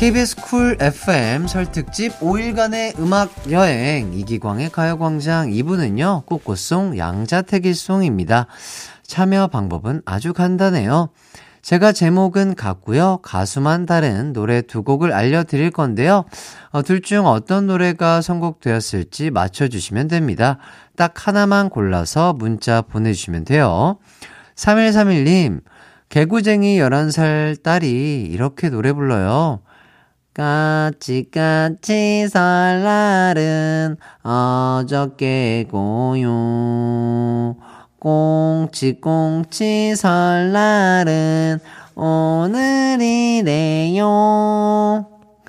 KBS 0.05 0.37
쿨 0.37 0.77
FM 0.79 1.47
설 1.47 1.73
특집 1.73 2.13
5일간의 2.21 2.99
음악 2.99 3.51
여행 3.51 4.13
이기광의 4.13 4.69
가요광장 4.69 5.49
2부는요 5.49 6.27
꽃꽃송 6.27 6.99
양자택일송입니다. 6.99 8.47
참여 9.07 9.47
방법은 9.47 10.03
아주 10.05 10.35
간단해요. 10.35 11.09
제가 11.63 11.93
제목은 11.93 12.55
같고요. 12.55 13.21
가수만 13.23 13.87
다른 13.87 14.35
노래 14.35 14.61
두 14.61 14.83
곡을 14.83 15.11
알려드릴 15.11 15.71
건데요. 15.71 16.27
어, 16.69 16.83
둘중 16.83 17.25
어떤 17.25 17.67
노래가 17.67 18.21
선곡되었을지 18.21 19.31
맞춰주시면 19.31 20.09
됩니다. 20.09 20.59
딱 20.97 21.27
하나만 21.27 21.71
골라서 21.71 22.35
문자 22.35 22.83
보내주시면 22.83 23.47
돼요. 23.47 23.97
3131님, 24.55 25.63
개구쟁이 26.11 26.77
11살 26.77 27.63
딸이 27.63 28.25
이렇게 28.31 28.69
노래 28.69 28.93
불러요. 28.93 29.63
까치까치 30.35 32.29
설날은 32.29 33.97
어저께 34.25 35.67
고요. 35.71 37.55
꽁치꽁치 38.01 39.95
설날은 39.95 41.61
오늘이래요. 41.95 43.47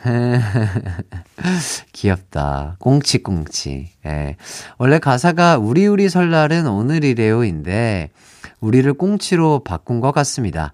귀엽다. 1.91 2.75
꽁치꽁치. 2.77 3.89
예. 4.05 4.35
원래 4.77 4.99
가사가 4.99 5.57
우리 5.57 5.87
우리 5.87 6.09
설날은 6.09 6.67
오늘이래요인데 6.67 8.11
우리를 8.59 8.91
꽁치로 8.93 9.63
바꾼 9.63 9.99
것 9.99 10.11
같습니다. 10.11 10.73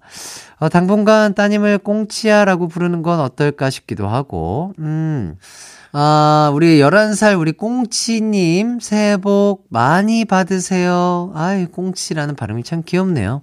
어, 0.58 0.68
당분간 0.68 1.34
따님을 1.34 1.78
꽁치야라고 1.78 2.68
부르는 2.68 3.02
건 3.02 3.20
어떨까 3.20 3.70
싶기도 3.70 4.08
하고, 4.08 4.72
음. 4.78 5.36
아, 5.94 6.50
우리 6.54 6.78
11살 6.78 7.38
우리 7.38 7.52
꽁치님, 7.52 8.80
새해 8.80 9.18
복 9.18 9.66
많이 9.68 10.24
받으세요. 10.24 11.32
아이, 11.34 11.66
꽁치라는 11.66 12.34
발음이 12.34 12.62
참 12.62 12.82
귀엽네요. 12.84 13.42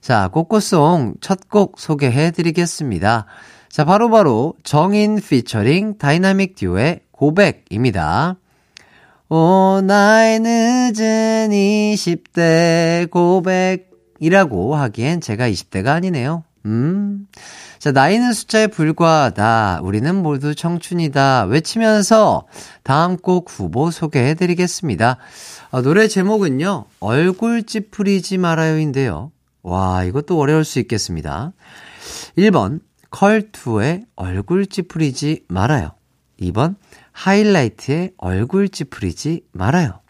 자, 0.00 0.28
꽃꽃송 0.28 1.14
첫 1.20 1.48
곡 1.48 1.78
소개해 1.78 2.30
드리겠습니다. 2.30 3.26
자, 3.68 3.84
바로바로 3.84 4.10
바로 4.10 4.54
정인 4.62 5.16
피처링 5.16 5.98
다이나믹 5.98 6.54
듀오의 6.54 7.00
고백입니다. 7.10 8.36
오, 9.28 9.80
나의 9.82 10.38
늦은 10.38 11.50
20대 11.50 13.10
고백이라고 13.10 14.76
하기엔 14.76 15.20
제가 15.20 15.50
20대가 15.50 15.88
아니네요. 15.88 16.44
음. 16.64 17.26
자, 17.80 17.90
나이는 17.90 18.32
숫자에 18.32 18.68
불과하다. 18.68 19.80
우리는 19.82 20.14
모두 20.14 20.54
청춘이다. 20.54 21.46
외치면서 21.46 22.46
다음 22.84 23.16
곡 23.16 23.50
후보 23.50 23.90
소개해 23.90 24.34
드리겠습니다. 24.34 25.18
아, 25.72 25.82
노래 25.82 26.06
제목은요, 26.06 26.84
얼굴 27.00 27.64
찌푸리지 27.64 28.38
말아요인데요. 28.38 29.32
와, 29.64 30.04
이것도 30.04 30.38
어려울 30.38 30.64
수 30.64 30.78
있겠습니다. 30.78 31.52
1번, 32.38 32.78
컬투의 33.10 34.04
얼굴 34.14 34.66
찌푸리지 34.66 35.46
말아요. 35.48 35.90
2번, 36.40 36.76
하이라이트의 37.16 38.12
얼굴 38.18 38.68
찌푸리지 38.68 39.42
말아요. 39.52 40.00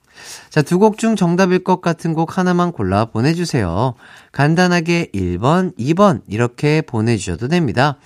자, 0.51 0.63
두 0.63 0.79
곡 0.79 0.99
중 0.99 1.15
정답일 1.15 1.63
것 1.63 1.81
같은 1.81 2.15
곡 2.15 2.37
하나만 2.37 2.73
골라 2.73 3.05
보내주세요. 3.05 3.95
간단하게 4.33 5.11
1번, 5.15 5.77
2번 5.79 6.23
이렇게 6.27 6.83
보내주셔도 6.83 7.49
됩니다. 7.49 7.99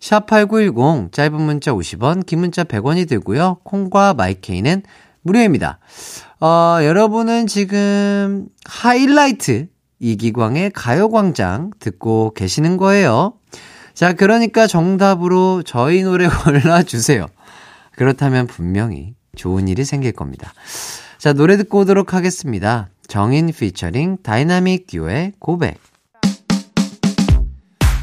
샵8910 0.00 1.12
짧은 1.12 1.40
문자 1.40 1.72
50원, 1.72 2.24
긴 2.24 2.40
문자 2.40 2.62
100원이 2.62 3.08
들고요. 3.08 3.58
콩과 3.64 4.14
마이케이는 4.14 4.82
무료입니다. 5.22 5.80
어, 6.40 6.78
여러분은 6.82 7.46
지금 7.46 8.46
하이라이트 8.66 9.68
이기광의 9.98 10.70
가요광장 10.72 11.70
듣고 11.80 12.32
계시는 12.34 12.76
거예요. 12.76 13.32
자, 13.94 14.12
그러니까 14.12 14.66
정답으로 14.66 15.62
저희 15.64 16.02
노래 16.02 16.28
골라주세요. 16.44 17.26
그렇다면 17.96 18.46
분명히 18.46 19.14
좋은 19.36 19.68
일이 19.68 19.84
생길 19.84 20.12
겁니다. 20.12 20.52
자, 21.18 21.32
노래 21.32 21.56
듣고 21.56 21.80
오도록 21.80 22.14
하겠습니다. 22.14 22.88
정인 23.08 23.52
피처링 23.52 24.18
다이나믹 24.22 24.86
듀오의 24.86 25.32
고백. 25.38 25.78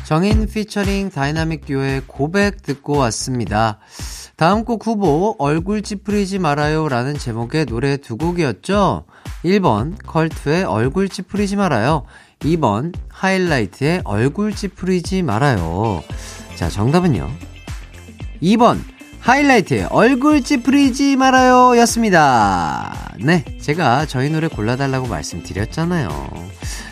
정인 0.05 0.47
피처링 0.47 1.09
다이나믹 1.09 1.65
듀오의 1.65 2.03
고백 2.07 2.61
듣고 2.61 2.97
왔습니다. 2.97 3.79
다음 4.35 4.65
곡 4.65 4.85
후보 4.85 5.35
얼굴 5.37 5.81
찌푸리지 5.81 6.39
말아요 6.39 6.89
라는 6.89 7.17
제목의 7.17 7.65
노래 7.65 7.97
두 7.97 8.17
곡이었죠. 8.17 9.05
1번 9.45 9.95
컬트의 10.05 10.63
얼굴 10.63 11.07
찌푸리지 11.07 11.55
말아요. 11.55 12.05
2번 12.39 12.93
하이라이트의 13.09 14.01
얼굴 14.03 14.55
찌푸리지 14.55 15.21
말아요. 15.21 16.03
자 16.55 16.69
정답은요. 16.69 17.29
2번 18.41 18.79
하이라이트의 19.23 19.87
얼굴 19.89 20.43
찌푸리지 20.43 21.15
말아요 21.15 21.77
였습니다. 21.79 23.13
네, 23.19 23.45
제가 23.61 24.05
저희 24.05 24.29
노래 24.29 24.49
골라달라고 24.49 25.07
말씀드렸잖아요. 25.07 26.09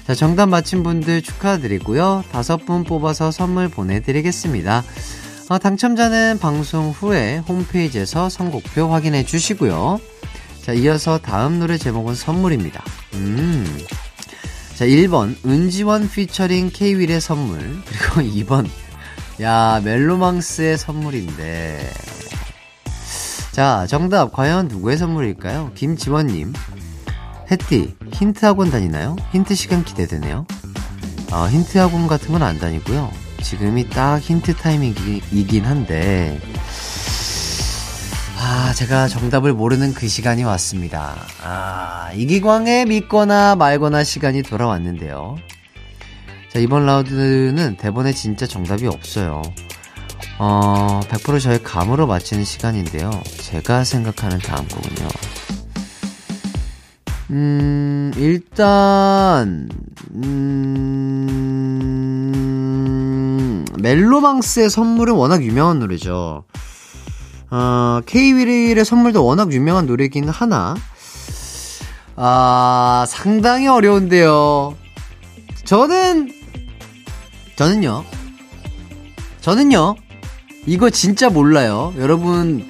자, 0.08 0.16
정답 0.16 0.48
맞힌 0.48 0.82
분들 0.82 1.24
축하드리고요. 1.24 2.24
다섯 2.32 2.66
분 2.66 2.86
뽑아서 2.86 3.32
선물 3.32 3.68
보내드리겠습니다. 3.68 4.82
어, 5.50 5.58
당첨자는 5.58 6.40
방송 6.40 6.92
후에 6.92 7.40
홈페이지에서 7.40 8.30
선곡표 8.30 8.88
확인해 8.88 9.26
주시고요. 9.26 10.00
자, 10.62 10.72
이어서 10.72 11.18
다음 11.18 11.60
노래 11.60 11.78
제목은 11.78 12.16
선물입니다. 12.16 12.82
음. 13.16 13.66
자, 14.76 14.86
1번, 14.86 15.36
은지원 15.46 16.10
피처링 16.10 16.70
K-윌의 16.72 17.20
선물. 17.20 17.60
그리고 17.86 18.22
2번, 18.40 18.70
야, 19.42 19.82
멜로망스의 19.84 20.78
선물인데. 20.78 22.21
자, 23.52 23.86
정답 23.88 24.32
과연 24.32 24.68
누구의 24.70 24.98
선물일까요? 24.98 25.72
김지원님. 25.76 26.54
햇띠, 27.52 27.96
힌트 28.14 28.46
학원 28.46 28.72
다니나요? 28.72 29.18
힌트 29.34 29.56
시간 29.56 29.84
기대되네요. 29.84 30.46
어, 31.34 31.48
힌트 31.50 31.78
학원 31.78 32.08
같은 32.08 32.32
건 32.32 32.42
안 32.44 32.60
다니고요. 32.60 33.12
지금이 33.42 33.90
딱 33.90 34.20
힌트 34.20 34.56
타이밍이긴 34.56 35.66
한데, 35.66 36.40
아, 38.38 38.72
제가 38.74 39.08
정답을 39.08 39.54
모르는 39.54 39.94
그 39.94 40.08
시간이 40.08 40.44
왔습니다. 40.44 41.16
아, 41.44 42.12
이기광의 42.14 42.86
믿거나 42.86 43.56
말거나 43.56 44.04
시간이 44.04 44.44
돌아왔는데요. 44.44 45.38
자, 46.50 46.60
이번 46.60 46.86
라운드는 46.86 47.78
대본에 47.78 48.14
진짜 48.14 48.46
정답이 48.48 48.88
없어요. 48.88 49.42
어, 50.44 51.02
100% 51.08 51.40
저의 51.40 51.62
감으로 51.62 52.08
맞히는 52.08 52.44
시간인데요. 52.46 53.12
제가 53.42 53.84
생각하는 53.84 54.40
다음 54.40 54.68
곡은요. 54.68 55.08
음, 57.30 58.12
일단, 58.18 59.70
음, 60.16 61.24
멜로망스의 63.78 64.72
선물은 64.72 65.14
워낙 65.14 65.44
유명한 65.44 65.78
노래죠. 65.78 66.46
어, 67.52 68.02
K-윌의 68.08 68.84
선물도 68.84 69.24
워낙 69.24 69.54
유명한 69.54 69.86
노래긴 69.86 70.28
하나, 70.28 70.74
아, 72.16 73.06
상당히 73.08 73.68
어려운데요. 73.68 74.76
저는, 75.66 76.34
저는요, 77.56 78.04
저는요, 79.42 79.98
이거 80.66 80.90
진짜 80.90 81.30
몰라요. 81.30 81.94
여러분, 81.98 82.66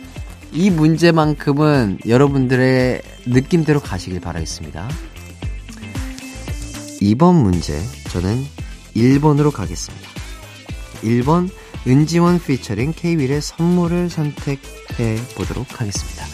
이 0.52 0.70
문제만큼은 0.70 2.00
여러분들의 2.08 3.02
느낌대로 3.26 3.80
가시길 3.80 4.20
바라겠습니다. 4.22 4.90
2번 7.02 7.34
문제, 7.36 7.82
저는 8.10 8.46
1번으로 8.96 9.52
가겠습니다. 9.52 10.08
1번, 11.04 11.50
은지원 11.88 12.40
피처링 12.40 12.94
K-윌의 12.96 13.42
선물을 13.42 14.10
선택해 14.10 15.18
보도록 15.36 15.82
하겠습니다. 15.82 16.26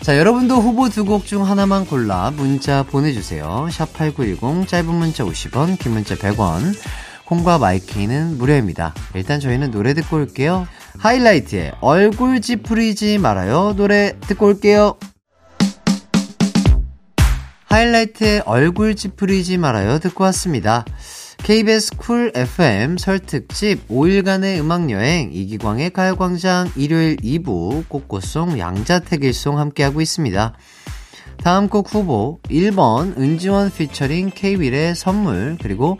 자, 0.00 0.18
여러분도 0.18 0.56
후보 0.60 0.88
두 0.88 1.04
곡 1.04 1.24
중 1.24 1.46
하나만 1.46 1.86
골라 1.86 2.32
문자 2.32 2.82
보내주세요. 2.82 3.68
샵8910, 3.70 4.66
짧은 4.66 4.92
문자 4.92 5.24
50원, 5.24 5.78
긴 5.78 5.92
문자 5.92 6.16
100원. 6.16 6.74
콩과 7.26 7.58
마이케이는 7.58 8.38
무료입니다. 8.38 8.94
일단 9.14 9.40
저희는 9.40 9.70
노래 9.70 9.94
듣고 9.94 10.16
올게요. 10.16 10.66
하이라이트의 10.98 11.72
얼굴 11.80 12.40
찌푸리지 12.40 13.18
말아요. 13.18 13.74
노래 13.76 14.14
듣고 14.20 14.46
올게요. 14.46 14.96
하이라이트의 17.64 18.42
얼굴 18.44 18.94
찌푸리지 18.94 19.56
말아요. 19.58 19.98
듣고 19.98 20.24
왔습니다. 20.24 20.84
KBS 21.38 21.96
쿨 21.96 22.32
FM 22.36 22.98
설 22.98 23.18
특집 23.18 23.88
5일간의 23.88 24.60
음악여행 24.60 25.30
이기광의 25.32 25.90
가요광장 25.90 26.70
일요일 26.76 27.16
2부 27.16 27.88
꽃꽃송 27.88 28.60
양자택일송 28.60 29.58
함께하고 29.58 30.00
있습니다. 30.00 30.54
다음 31.38 31.68
곡 31.68 31.92
후보 31.92 32.38
1번 32.48 33.18
은지원 33.18 33.72
featuring 33.72 34.30
K-윌의 34.32 34.94
선물 34.94 35.56
그리고 35.60 35.98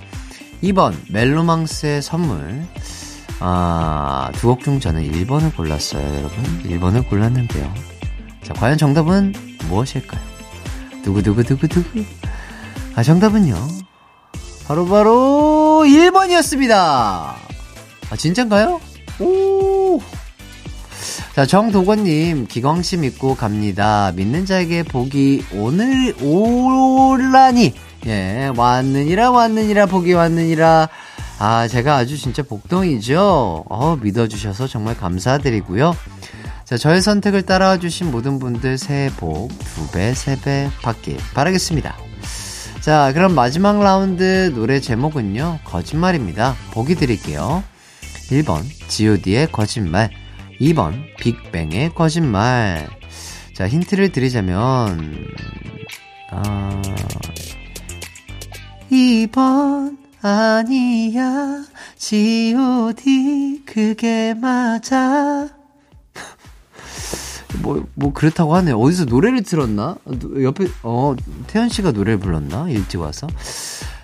2번 0.63 0.95
멜로망스의 1.11 2.03
선물 2.03 2.63
아, 3.41 4.31
두 4.37 4.49
곡 4.49 4.61
중 4.63 4.79
저는 4.79 5.03
1번을 5.11 5.57
골랐어요, 5.57 6.07
여러분. 6.17 6.45
1번을 6.65 7.09
골랐는데요. 7.09 7.75
자, 8.45 8.55
과연 8.55 8.79
정답은 8.79 9.35
무엇일까요? 9.69 10.21
두구두구두구두구. 11.03 12.05
아, 12.95 13.03
정답은요. 13.03 13.57
바로바로 14.69 15.83
1번이었습니다. 15.87 16.73
아, 16.75 17.37
진짠가요? 18.17 18.81
오! 19.19 20.01
자, 21.35 21.45
정도건님, 21.45 22.47
기광씨 22.47 22.99
믿고 22.99 23.35
갑니다. 23.35 24.13
믿는 24.15 24.47
자에게 24.47 24.85
복이 24.85 25.47
오늘, 25.55 26.15
오라니. 26.23 27.75
예, 28.07 28.51
왔느니라, 28.57 29.31
왔느니라, 29.31 29.87
복이 29.87 30.13
왔느니라. 30.13 30.89
아, 31.39 31.69
제가 31.69 31.97
아주 31.97 32.17
진짜 32.19 32.43
복덩이죠? 32.43 33.65
어, 33.69 33.97
믿어주셔서 34.01 34.67
정말 34.67 34.97
감사드리고요. 34.97 35.95
자, 36.65 36.77
저의 36.77 37.03
선택을 37.03 37.43
따라와 37.43 37.79
주신 37.79 38.11
모든 38.11 38.39
분들 38.39 38.79
새해 38.79 39.11
복 39.11 39.49
두 39.75 39.89
배, 39.93 40.15
세 40.15 40.37
배 40.37 40.71
받길 40.83 41.17
바라겠습니다. 41.35 41.97
자, 42.81 43.13
그럼 43.13 43.35
마지막 43.35 43.81
라운드 43.81 44.53
노래 44.55 44.81
제목은요, 44.81 45.61
거짓말입니다. 45.65 46.57
보기 46.73 46.95
드릴게요. 46.97 47.63
1번, 48.31 48.65
god의 48.89 49.53
거짓말. 49.53 50.11
2번, 50.61 51.05
빅뱅의 51.19 51.95
거짓말. 51.95 52.89
자, 53.55 53.69
힌트를 53.69 54.11
드리자면, 54.11 55.29
아, 56.31 56.83
2번, 58.93 59.97
아니야, 60.21 61.65
god, 61.99 63.63
그게 63.65 64.35
맞아. 64.35 65.49
뭐, 67.63 67.87
뭐, 67.95 68.13
그렇다고 68.13 68.55
하네요. 68.57 68.79
어디서 68.79 69.07
노래를 69.07 69.45
들었나? 69.45 69.97
옆에, 70.43 70.67
어, 70.83 71.15
태연 71.47 71.71
씨가 71.71 71.93
노래를 71.93 72.19
불렀나? 72.21 72.69
일찍 72.69 73.01
와서. 73.01 73.27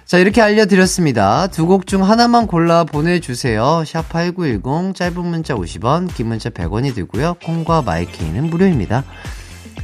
자, 0.07 0.16
이렇게 0.16 0.40
알려드렸습니다. 0.40 1.48
두 1.48 1.66
곡 1.66 1.87
중 1.87 2.03
하나만 2.09 2.46
골라 2.46 2.85
보내주세요. 2.85 3.83
샵8910, 3.85 4.94
짧은 4.94 5.22
문자 5.22 5.55
50원, 5.55 6.14
긴 6.14 6.29
문자 6.29 6.48
100원이 6.48 6.94
들고요. 6.94 7.35
콩과 7.44 7.83
마이케이는 7.83 8.48
무료입니다. 8.48 9.05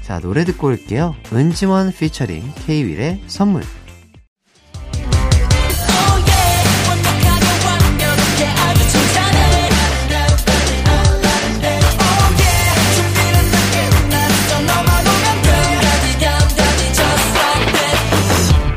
자, 0.03 0.19
노래 0.21 0.47
듣고 0.47 0.69
올게요. 0.69 1.15
은지원 1.31 1.93
피처링 1.93 2.53
K-윌의 2.65 3.25
선물. 3.27 3.63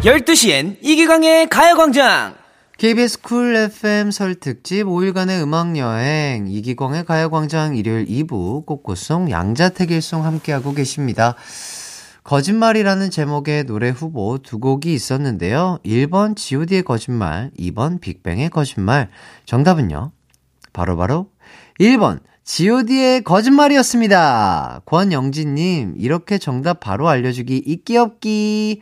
열두 0.08 0.36
시엔 0.36 0.78
이기광의 0.82 1.50
가요광장 1.50 2.36
KBS 2.78 3.20
쿨 3.24 3.58
FM 3.58 4.12
설 4.12 4.36
특집 4.36 4.86
5일간의 4.86 5.44
음악여행 5.44 6.48
이기광의 6.48 7.04
가요광장 7.04 7.76
일요일 7.76 8.06
2부 8.06 8.66
꽃꽃송 8.66 9.30
양자택일송 9.30 10.24
함께하고 10.24 10.74
계십니다. 10.74 11.36
거짓말이라는 12.24 13.10
제목의 13.10 13.66
노래 13.66 13.90
후보 13.90 14.38
두 14.38 14.60
곡이 14.60 14.94
있었는데요. 14.94 15.80
1번 15.86 16.38
god의 16.38 16.84
거짓말, 16.84 17.52
2번 17.60 18.00
빅뱅의 18.00 18.50
거짓말. 18.50 19.10
정답은요. 19.44 20.14
바로바로 20.72 21.26
바로 21.26 21.32
1번 21.82 22.22
god의 22.46 23.26
거짓말이었습니다. 23.26 24.84
권영진님 24.86 25.96
이렇게 25.98 26.38
정답 26.38 26.80
바로 26.80 27.10
알려주기 27.10 27.62
있기 27.66 27.98
없기. 27.98 28.82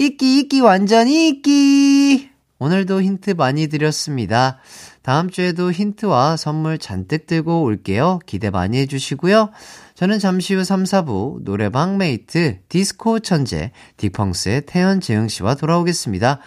있기, 0.00 0.38
있기, 0.38 0.60
완전히 0.60 1.28
있기! 1.28 2.30
오늘도 2.58 3.02
힌트 3.02 3.32
많이 3.32 3.66
드렸습니다. 3.66 4.58
다음 5.02 5.28
주에도 5.28 5.70
힌트와 5.70 6.38
선물 6.38 6.78
잔뜩 6.78 7.26
들고 7.26 7.62
올게요. 7.62 8.18
기대 8.24 8.48
많이 8.48 8.78
해주시고요. 8.78 9.50
저는 9.94 10.18
잠시 10.18 10.54
후 10.54 10.64
3, 10.64 10.84
4부 10.84 11.44
노래방 11.44 11.98
mate 11.98 12.60
디스코 12.70 13.18
천재 13.18 13.72
딕펑스의 13.98 14.64
태연 14.64 15.02
재흥 15.02 15.28
씨와 15.28 15.54
돌아오겠습니다. 15.56 16.40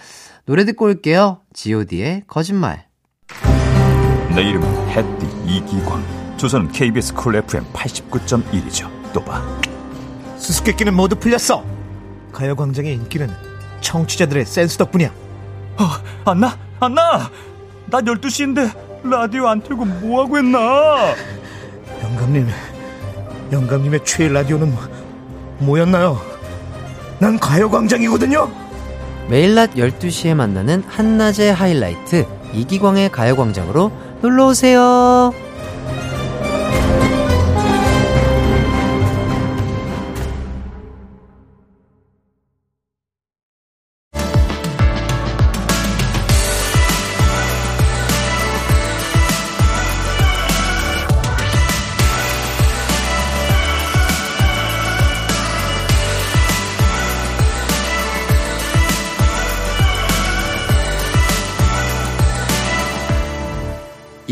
노래 0.45 0.65
듣고 0.65 0.85
올게요. 0.85 1.41
god의 1.53 2.23
거짓말. 2.25 2.87
내 4.35 4.41
이름은 4.41 4.89
햇띠 4.89 5.27
이기광. 5.45 6.37
조선은 6.37 6.71
KBS 6.71 7.13
쿨 7.13 7.35
FM 7.35 7.65
89.1이죠. 7.71 8.89
또 9.13 9.23
봐. 9.23 9.43
수수께끼는 10.37 10.95
모두 10.95 11.15
풀렸어. 11.15 11.72
가요광장의 12.33 12.93
인기는 12.93 13.29
청취자들의 13.81 14.45
센스 14.45 14.77
덕분이야. 14.77 15.09
어, 15.77 15.83
안나? 16.29 16.57
안나! 16.79 17.29
나 17.85 18.01
12시인데 18.01 18.71
라디오 19.03 19.47
안 19.47 19.61
틀고 19.61 19.85
뭐하고 19.85 20.37
했나? 20.37 21.13
영감님, 22.01 22.47
영감님의 23.51 24.03
최애 24.03 24.29
라디오는 24.29 24.73
뭐였나요? 25.59 26.19
난 27.19 27.37
가요광장이거든요. 27.39 28.49
매일 29.29 29.55
낮 29.55 29.73
12시에 29.75 30.33
만나는 30.33 30.83
한낮의 30.87 31.53
하이라이트 31.53 32.25
이기광의 32.53 33.09
가요광장으로 33.11 33.91
놀러오세요. 34.21 35.33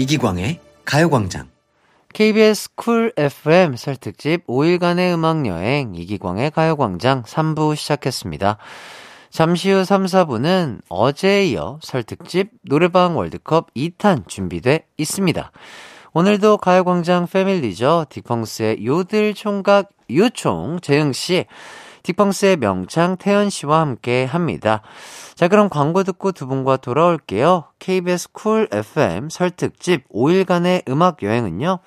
이기광의 0.02 0.60
가요광장. 0.84 1.48
KBS 2.12 2.74
쿨 2.74 3.14
FM 3.16 3.76
설 3.76 3.96
특집 3.96 4.48
5일간의 4.48 5.14
음악여행 5.14 5.94
이기광의 5.94 6.50
가요광장 6.50 7.22
3부 7.22 7.76
시작했습니다. 7.76 8.58
잠시 9.30 9.70
후 9.70 9.86
3, 9.86 10.06
4부는 10.06 10.82
어제에 10.90 11.46
이어 11.50 11.78
설 11.84 12.02
특집 12.02 12.50
노래방 12.64 13.16
월드컵 13.16 13.72
2탄 13.76 14.28
준비돼 14.28 14.88
있습니다. 14.98 15.52
오늘도 16.14 16.58
가요광장 16.58 17.28
패밀리죠. 17.28 18.08
딕펑스의 18.10 18.84
요들 18.84 19.36
총각 19.36 19.90
요총 20.10 20.80
재흥씨, 20.82 21.46
딕펑스의 22.04 22.58
명창 22.58 23.18
태연 23.18 23.50
씨와 23.50 23.80
함께 23.82 24.26
합니다. 24.26 24.82
자, 25.36 25.48
그럼 25.48 25.70
광고 25.70 26.04
듣고 26.04 26.32
두 26.32 26.48
분과 26.48 26.78
돌아올게요. 26.78 27.66
KBS 27.80 28.32
쿨 28.32 28.68
FM 28.72 29.30
설 29.30 29.52
특집 29.52 30.08
5일간의 30.10 30.90
음악 30.90 31.24
여행은요. 31.24 31.80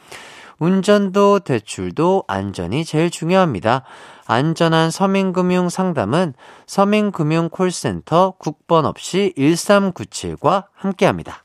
운전도 0.59 1.41
대출도 1.41 2.25
안전이 2.27 2.85
제일 2.85 3.11
중요합니다. 3.11 3.85
안전한 4.27 4.91
서민금융 4.91 5.69
상담은 5.69 6.35
서민금융 6.67 7.51
콜센터 7.51 8.35
국번 8.39 8.87
없이 8.87 9.35
1397과 9.37 10.67
함께합니다. 10.75 11.45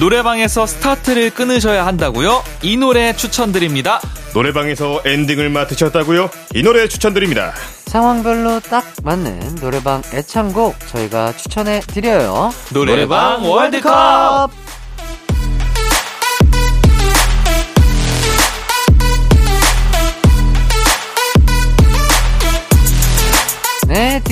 노래방에서 0.00 0.64
스타트를 0.64 1.28
끊으셔야 1.28 1.84
한다고요? 1.84 2.42
이 2.62 2.78
노래 2.78 3.14
추천드립니다. 3.14 4.00
노래방에서 4.32 5.02
엔딩을 5.04 5.50
맡으셨다고요? 5.50 6.30
이 6.54 6.62
노래 6.62 6.88
추천드립니다. 6.88 7.52
상황별로 7.84 8.60
딱 8.60 8.86
맞는 9.04 9.56
노래방 9.56 10.00
애창곡 10.14 10.74
저희가 10.88 11.34
추천해 11.36 11.80
드려요. 11.80 12.50
노래방 12.72 13.44
월드컵! 13.46 14.48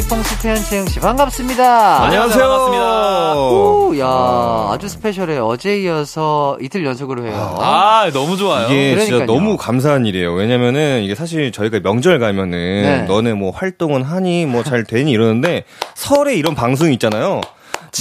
네, 0.09 0.17
딕펑스 0.17 0.41
태연 0.43 0.57
채영씨 0.57 1.01
반갑습니다. 1.01 2.03
안녕하세요. 2.05 2.43
반갑습니다. 2.49 3.35
오, 3.37 3.99
야, 3.99 4.71
아주 4.73 4.89
스페셜해. 4.89 5.39
어제 5.39 5.81
이어서 5.81 6.57
이틀 6.61 6.85
연속으로 6.85 7.27
해요. 7.27 7.57
아, 7.59 8.11
너무 8.13 8.37
좋아요. 8.37 8.67
이게 8.67 8.97
진짜 8.99 9.13
그러니까요. 9.17 9.27
너무 9.39 9.57
감사한 9.57 10.07
일이에요. 10.07 10.33
왜냐면은 10.35 11.03
이게 11.03 11.15
사실 11.15 11.53
저희가 11.53 11.81
명절 11.81 12.19
가면은 12.19 12.51
네. 12.83 13.03
너네 13.03 13.35
뭐 13.35 13.51
활동은 13.51 14.03
하니 14.03 14.47
뭐 14.47 14.63
잘 14.63 14.85
되니 14.85 15.11
이러는데 15.13 15.65
설에 15.95 16.35
이런 16.35 16.55
방송 16.55 16.93
있잖아요. 16.93 17.41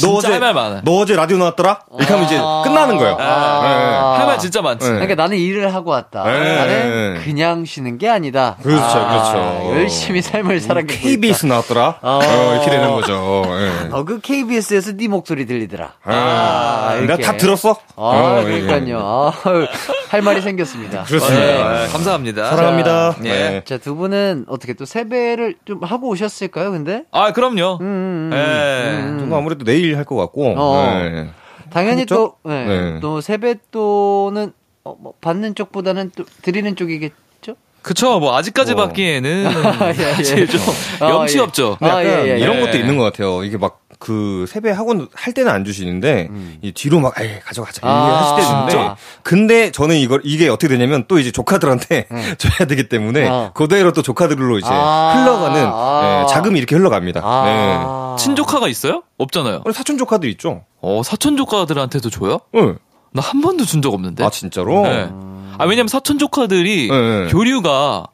진짜 0.02 0.32
할말 0.34 0.54
많아요. 0.54 0.82
너 0.84 0.92
어제 1.00 1.16
라디오 1.16 1.38
나왔더라? 1.38 1.82
이렇게 1.98 2.14
하면 2.14 2.26
이제 2.26 2.38
끝나는 2.38 2.98
거예요. 2.98 3.18
아. 3.20 4.16
할말 4.20 4.40
진짜 4.40 4.62
많지. 4.62 4.86
네. 4.88 4.94
그러니까 4.94 5.16
나는 5.16 5.38
일을 5.38 5.74
하고 5.74 5.92
왔다. 5.92 6.24
네. 6.24 6.56
나는 6.56 7.22
그냥 7.24 7.66
쉬는 7.66 7.98
게 7.98 8.10
아니다. 8.10 8.58
그렇죠, 8.62 8.84
아, 8.84 9.32
그렇죠. 9.64 9.80
열심히 9.80 10.22
삶을 10.22 10.60
살아가고 10.60 10.88
KBS 10.88 11.46
나왔더라? 11.46 12.00
어. 12.02 12.20
어, 12.24 12.54
이렇게 12.54 12.70
되는 12.70 12.92
거죠. 12.92 13.44
예. 13.48 13.90
어, 13.92 14.04
그 14.04 14.20
KBS에서 14.20 14.94
네 14.94 15.08
목소리 15.08 15.46
들리더라. 15.46 15.94
아. 16.04 16.98
내가 17.00 17.18
다 17.18 17.38
들었어? 17.38 17.72
아, 17.96 18.02
어, 18.02 18.44
예. 18.48 18.62
그러니까요. 18.62 19.00
아, 19.02 19.32
할 20.10 20.22
말이 20.22 20.42
생겼습니다. 20.42 21.04
그렇습니다. 21.04 21.46
네. 21.46 21.58
네, 21.86 21.88
감사합니다. 21.92 22.50
사랑합니다. 22.50 23.16
예. 23.26 23.30
네. 23.30 23.62
자, 23.66 23.78
두 23.78 23.96
분은 23.96 24.46
어떻게 24.48 24.74
또 24.74 24.86
세배를 24.86 25.56
좀 25.66 25.84
하고 25.84 26.10
오셨을까요, 26.10 26.72
근데? 26.72 27.04
아, 27.12 27.34
그럼요. 27.34 27.78
음, 27.82 28.30
음, 28.32 28.32
예. 28.34 28.38
음. 29.04 29.18
저는 29.20 29.34
아무래도 29.38 29.66
내일 29.66 29.87
할 29.94 30.06
것 30.06 30.16
같고. 30.16 30.54
어. 30.58 30.84
네. 31.04 31.30
당연히 31.70 32.02
하겠죠? 32.02 32.16
또, 32.16 32.50
네, 32.50 32.66
네. 32.66 33.00
또 33.02 33.20
세뱃돈은 33.22 34.54
어, 34.86 34.96
뭐 35.00 35.14
받는 35.20 35.56
쪽보다는 35.56 36.12
또 36.16 36.24
드리는 36.42 36.76
쪽이겠죠? 36.76 37.56
그쵸, 37.82 38.20
뭐, 38.20 38.36
아직까지 38.38 38.74
어. 38.74 38.76
받기에는 38.76 39.46
예, 39.52 39.90
예. 39.90 40.14
사실 40.14 40.48
좀 40.48 40.62
아, 41.02 41.10
염치 41.10 41.38
예. 41.38 41.42
없죠. 41.42 41.78
아, 41.82 42.04
예, 42.04 42.32
예, 42.34 42.40
이런 42.40 42.58
예. 42.58 42.62
것도 42.62 42.78
있는 42.78 42.98
것 42.98 43.04
같아요. 43.04 43.44
이게 43.44 43.58
막 43.58 43.82
그 44.00 44.46
세배 44.48 44.72
학원 44.72 45.08
할 45.14 45.34
때는 45.34 45.52
안 45.52 45.66
주시는데 45.66 46.30
이 46.62 46.72
뒤로 46.72 47.00
막 47.00 47.14
에이 47.20 47.40
가져가자 47.44 47.82
이렇게 47.82 47.88
아, 47.88 48.22
하실 48.22 48.36
때 48.36 48.52
있는데 48.52 48.72
진짜? 48.72 48.96
근데 49.24 49.72
저는 49.72 49.96
이걸 49.98 50.22
이게 50.24 50.50
어떻게 50.50 50.68
되냐면 50.68 51.06
또 51.08 51.20
이제 51.20 51.32
조카들한테 51.32 52.08
줘야 52.38 52.68
되기 52.68 52.90
때문에 52.90 53.28
어. 53.28 53.52
그대로 53.54 53.92
또 53.94 54.02
조카들로 54.02 54.58
이제 54.60 54.68
아, 54.70 55.14
흘러가는 55.18 55.70
아. 55.74 56.26
예, 56.28 56.34
자금이 56.34 56.58
이렇게 56.58 56.76
흘러갑니다. 56.76 57.22
아. 57.24 58.16
친조카가 58.20 58.68
있어요? 58.68 59.04
없잖아요. 59.18 59.62
네. 59.66 59.72
사촌 59.72 59.98
조카들 59.98 60.30
있죠. 60.32 60.64
어, 60.82 61.02
사촌 61.04 61.38
조카들한테도 61.38 62.10
줘요? 62.10 62.40
응. 62.56 62.78
나 63.14 63.22
한 63.22 63.42
번도 63.42 63.66
준 63.66 63.82
적 63.82 63.94
없는데. 63.94 64.24
아 64.24 64.30
진짜로? 64.30 64.84
네. 64.84 65.10
아, 65.58 65.66
왜냐면 65.66 65.88
사촌 65.88 66.20
조카들이 66.20 66.90
네. 66.90 67.28
교류가 67.32 68.06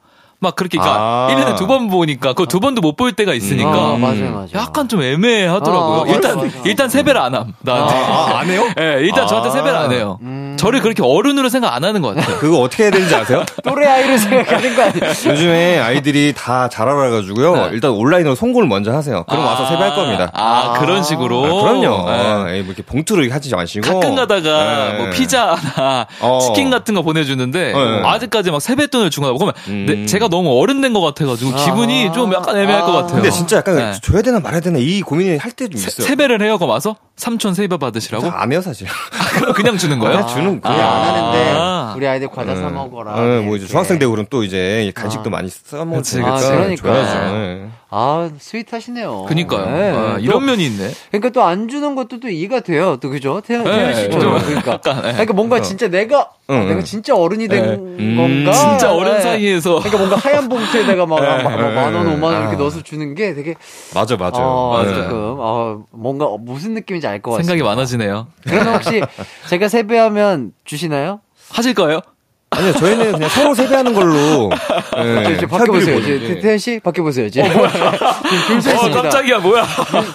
막 0.43 0.55
그렇게, 0.55 0.77
그니까, 0.77 0.95
아. 0.95 1.27
1년에 1.31 1.55
두 1.57 1.65
번 1.65 1.87
보니까, 1.89 2.33
그 2.33 2.45
두 2.45 2.59
번도 2.59 2.81
못 2.81 2.95
볼 2.95 3.13
때가 3.13 3.33
있으니까, 3.33 3.69
아, 3.71 3.97
맞아요, 3.97 4.31
맞아요. 4.31 4.47
약간 4.53 4.87
좀 4.87 5.01
애매하더라고요. 5.01 6.01
아, 6.01 6.13
일단, 6.13 6.35
맞아, 6.35 6.45
맞아. 6.45 6.59
일단 6.65 6.89
세배를 6.89 7.19
안 7.19 7.33
함, 7.33 7.53
나한테. 7.61 7.95
아, 7.95 8.37
안 8.39 8.47
해요? 8.49 8.67
예, 8.79 8.97
일단 9.01 9.25
저한테 9.27 9.49
아. 9.49 9.51
세배를 9.51 9.75
안 9.77 9.91
해요. 9.91 10.19
음. 10.21 10.55
저를 10.59 10.81
그렇게 10.81 11.01
어른으로 11.03 11.49
생각 11.49 11.73
안 11.73 11.83
하는 11.83 12.01
것 12.01 12.15
같아요. 12.15 12.37
그거 12.37 12.59
어떻게 12.59 12.83
해야 12.83 12.91
되는지 12.91 13.15
아세요? 13.15 13.43
또래 13.63 13.87
아이를 13.87 14.17
생각하는 14.19 14.75
거 14.75 14.81
아니에요? 14.83 15.09
요즘에 15.27 15.79
아이들이 15.79 16.33
다 16.35 16.67
잘 16.69 16.87
알아가지고요. 16.87 17.55
네. 17.55 17.69
일단 17.73 17.91
온라인으로 17.91 18.35
송고를 18.35 18.67
먼저 18.69 18.91
하세요. 18.93 19.23
그럼 19.27 19.45
와서 19.45 19.63
아, 19.65 19.69
세배할 19.69 19.95
겁니다. 19.95 20.29
아, 20.33 20.73
그런 20.79 21.03
식으로. 21.03 21.43
아, 21.45 21.63
그럼요. 21.63 22.09
네. 22.09 22.53
에이, 22.57 22.61
뭐 22.61 22.73
이렇게 22.73 22.83
봉투를 22.83 23.33
하지 23.33 23.53
마시고. 23.53 23.91
가끔 23.99 24.15
가다가 24.15 24.91
네. 24.91 24.97
뭐 24.97 25.09
피자나 25.09 26.07
어. 26.21 26.39
치킨 26.39 26.69
같은 26.69 26.93
거 26.95 27.01
보내주는데 27.01 27.73
네. 27.73 28.01
아직까지 28.03 28.51
막 28.51 28.61
세뱃돈을 28.61 29.09
주거나 29.09 29.33
그러면 29.33 29.53
음. 29.67 29.85
내- 29.87 30.05
제가 30.05 30.27
너무 30.33 30.59
어른 30.59 30.81
된 30.81 30.93
것 30.93 31.01
같아가지고 31.01 31.55
기분이 31.65 32.11
좀 32.13 32.33
약간 32.33 32.57
애매할 32.57 32.81
것 32.81 32.91
같아요. 32.91 33.15
근데 33.15 33.29
진짜 33.29 33.57
약간 33.57 33.75
네. 33.75 33.93
줘야 34.01 34.21
되나 34.23 34.39
말아야 34.39 34.61
되나 34.61 34.79
이 34.79 35.01
고민이 35.01 35.37
할 35.37 35.51
때좀 35.51 35.79
세- 35.79 35.87
있어요. 35.87 36.07
세배를 36.07 36.41
해요, 36.41 36.57
그럼 36.57 36.71
와서? 36.71 36.95
삼촌 37.17 37.53
세배 37.53 37.77
받으시라고? 37.77 38.27
안 38.31 38.51
해요 38.51 38.61
사실. 38.61 38.87
그럼 39.35 39.53
그냥 39.53 39.77
주는 39.77 39.99
거예요? 39.99 40.15
그냥 40.17 40.27
주는 40.27 40.61
그냥. 40.61 40.79
안 40.79 41.03
하는데 41.03 41.53
아. 41.91 41.93
우리 41.95 42.07
아이들 42.07 42.27
과자 42.29 42.55
사 42.55 42.69
먹어라. 42.69 43.15
네, 43.15 43.39
뭐 43.41 43.55
이제. 43.57 43.67
중학생 43.67 43.99
되고 43.99 44.11
그럼 44.11 44.25
또 44.29 44.43
이제 44.43 44.91
간식도 44.95 45.29
많이 45.29 45.49
써먹을 45.49 45.97
그치, 45.97 46.13
테니까 46.15 46.33
그치. 46.35 46.45
아, 46.47 46.51
그러니까. 46.51 46.93
줘야죠. 46.93 47.33
네. 47.35 47.67
아, 47.95 48.29
스윗하시네요. 48.39 49.25
그니까요. 49.27 49.65
네. 49.69 49.89
아, 49.91 50.13
또- 50.15 50.19
이런 50.19 50.45
면이 50.45 50.65
있네. 50.65 50.91
그러니까 51.11 51.29
또 51.29 51.43
안 51.43 51.67
주는 51.67 51.93
것도 51.95 52.19
또 52.19 52.29
이해가 52.29 52.61
돼요. 52.61 52.97
또 53.01 53.09
그죠? 53.09 53.41
태연, 53.45 53.63
네, 53.65 53.71
태연 53.71 53.95
씨처럼. 53.95 54.39
좀 54.39 54.47
그러니까. 54.47 54.71
약간, 54.73 54.95
네. 55.03 55.11
그러니까 55.11 55.33
뭔가 55.33 55.61
진짜 55.61 55.87
내가 55.89 56.29
응, 56.49 56.67
내가 56.67 56.79
응. 56.79 56.83
진짜 56.83 57.15
어른이 57.15 57.47
된 57.47 57.97
네. 57.97 58.15
건가? 58.15 58.51
진짜 58.51 58.93
어른 58.93 59.13
네. 59.15 59.21
사이에서. 59.21 59.75
그러니까 59.79 59.97
뭔가 59.97 60.15
하얀 60.15 60.49
봉투에다가 60.49 61.05
막 61.05 61.19
네, 61.21 61.43
만 61.43 61.93
원, 61.93 62.07
네, 62.07 62.13
오만 62.13 62.23
원 62.33 62.41
이렇게 62.41 62.55
아. 62.55 62.59
넣어서 62.59 62.81
주는 62.81 63.13
게 63.15 63.33
되게 63.35 63.53
맞아 63.93 64.15
맞아. 64.17 64.39
어, 64.41 64.81
네. 64.83 64.93
조금 64.95 65.35
어, 65.39 65.83
뭔가 65.91 66.27
무슨 66.39 66.73
느낌인지 66.73 67.05
알 67.07 67.21
것 67.21 67.31
같습니다. 67.31 67.51
생각이 67.53 67.63
많아지네요. 67.63 68.27
그러면 68.43 68.73
혹시 68.75 69.01
제가 69.49 69.67
세배하면 69.67 70.51
주시나요? 70.65 71.19
하실 71.53 71.73
거예요? 71.73 71.99
아니요 72.55 72.71
저희는 72.73 73.13
그냥 73.13 73.29
서로 73.29 73.55
세배하는 73.55 73.95
걸로. 73.95 74.51
네, 74.95 75.23
저, 75.23 75.37
저 75.39 75.47
밖에 75.47 75.71
보세요. 75.71 75.99
저, 75.99 76.07
보는 76.07 76.19
게. 76.19 76.39
태연 76.39 76.57
씨 76.59 76.79
밖에 76.79 77.01
보세요. 77.01 77.27
지금 77.27 77.49
줄서 78.45 78.69
어, 78.69 78.73
있습니다. 78.75 79.01
깜짝이야, 79.01 79.39
뭐야. 79.39 79.65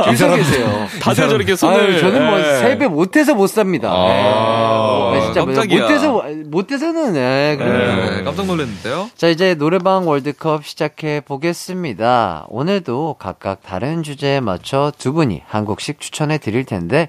줄서 0.05 0.37
계세요. 0.37 0.87
다들 1.03 1.29
저렇게 1.31 1.57
손을. 1.57 1.81
아유, 1.81 1.98
저는 1.98 2.27
뭐 2.31 2.38
예. 2.38 2.44
세배 2.59 2.87
못해서 2.87 3.35
못 3.35 3.48
삽니다. 3.48 3.90
아, 3.92 5.11
네, 5.14 5.20
진짜 5.22 5.44
뭐 5.44 5.53
깜짝이야. 5.53 5.83
못해서 5.83 6.24
못해서는 6.46 7.12
네, 7.14 7.57
그래요. 7.59 7.96
네, 8.18 8.22
깜짝 8.22 8.46
놀랐는데요. 8.46 9.11
자 9.16 9.27
이제 9.27 9.57
노래방 9.57 10.07
월드컵 10.07 10.64
시작해 10.64 11.20
보겠습니다. 11.20 12.46
오늘도 12.51 13.16
각각 13.18 13.64
다른 13.64 14.05
주제에 14.05 14.38
맞춰 14.38 14.92
두 14.96 15.12
분이 15.12 15.42
한 15.48 15.64
곡씩 15.64 15.98
추천해 16.01 16.38
드릴 16.38 16.64
텐데 16.64 17.09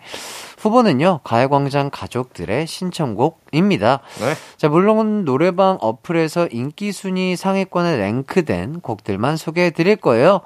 후보는요 0.60 1.22
가요광장 1.24 1.90
가족들의 1.90 2.68
신청곡입니다. 2.68 4.02
네. 4.20 4.34
자 4.58 4.70
물론 4.70 5.26
노래방 5.26 5.78
어플에서 5.82 6.48
인기 6.52 6.92
순위 6.92 7.36
상위권에 7.36 7.98
랭크된 7.98 8.82
곡들만 8.82 9.38
소개해 9.38 9.72
드릴 9.72 9.96
거예요. 9.96 10.42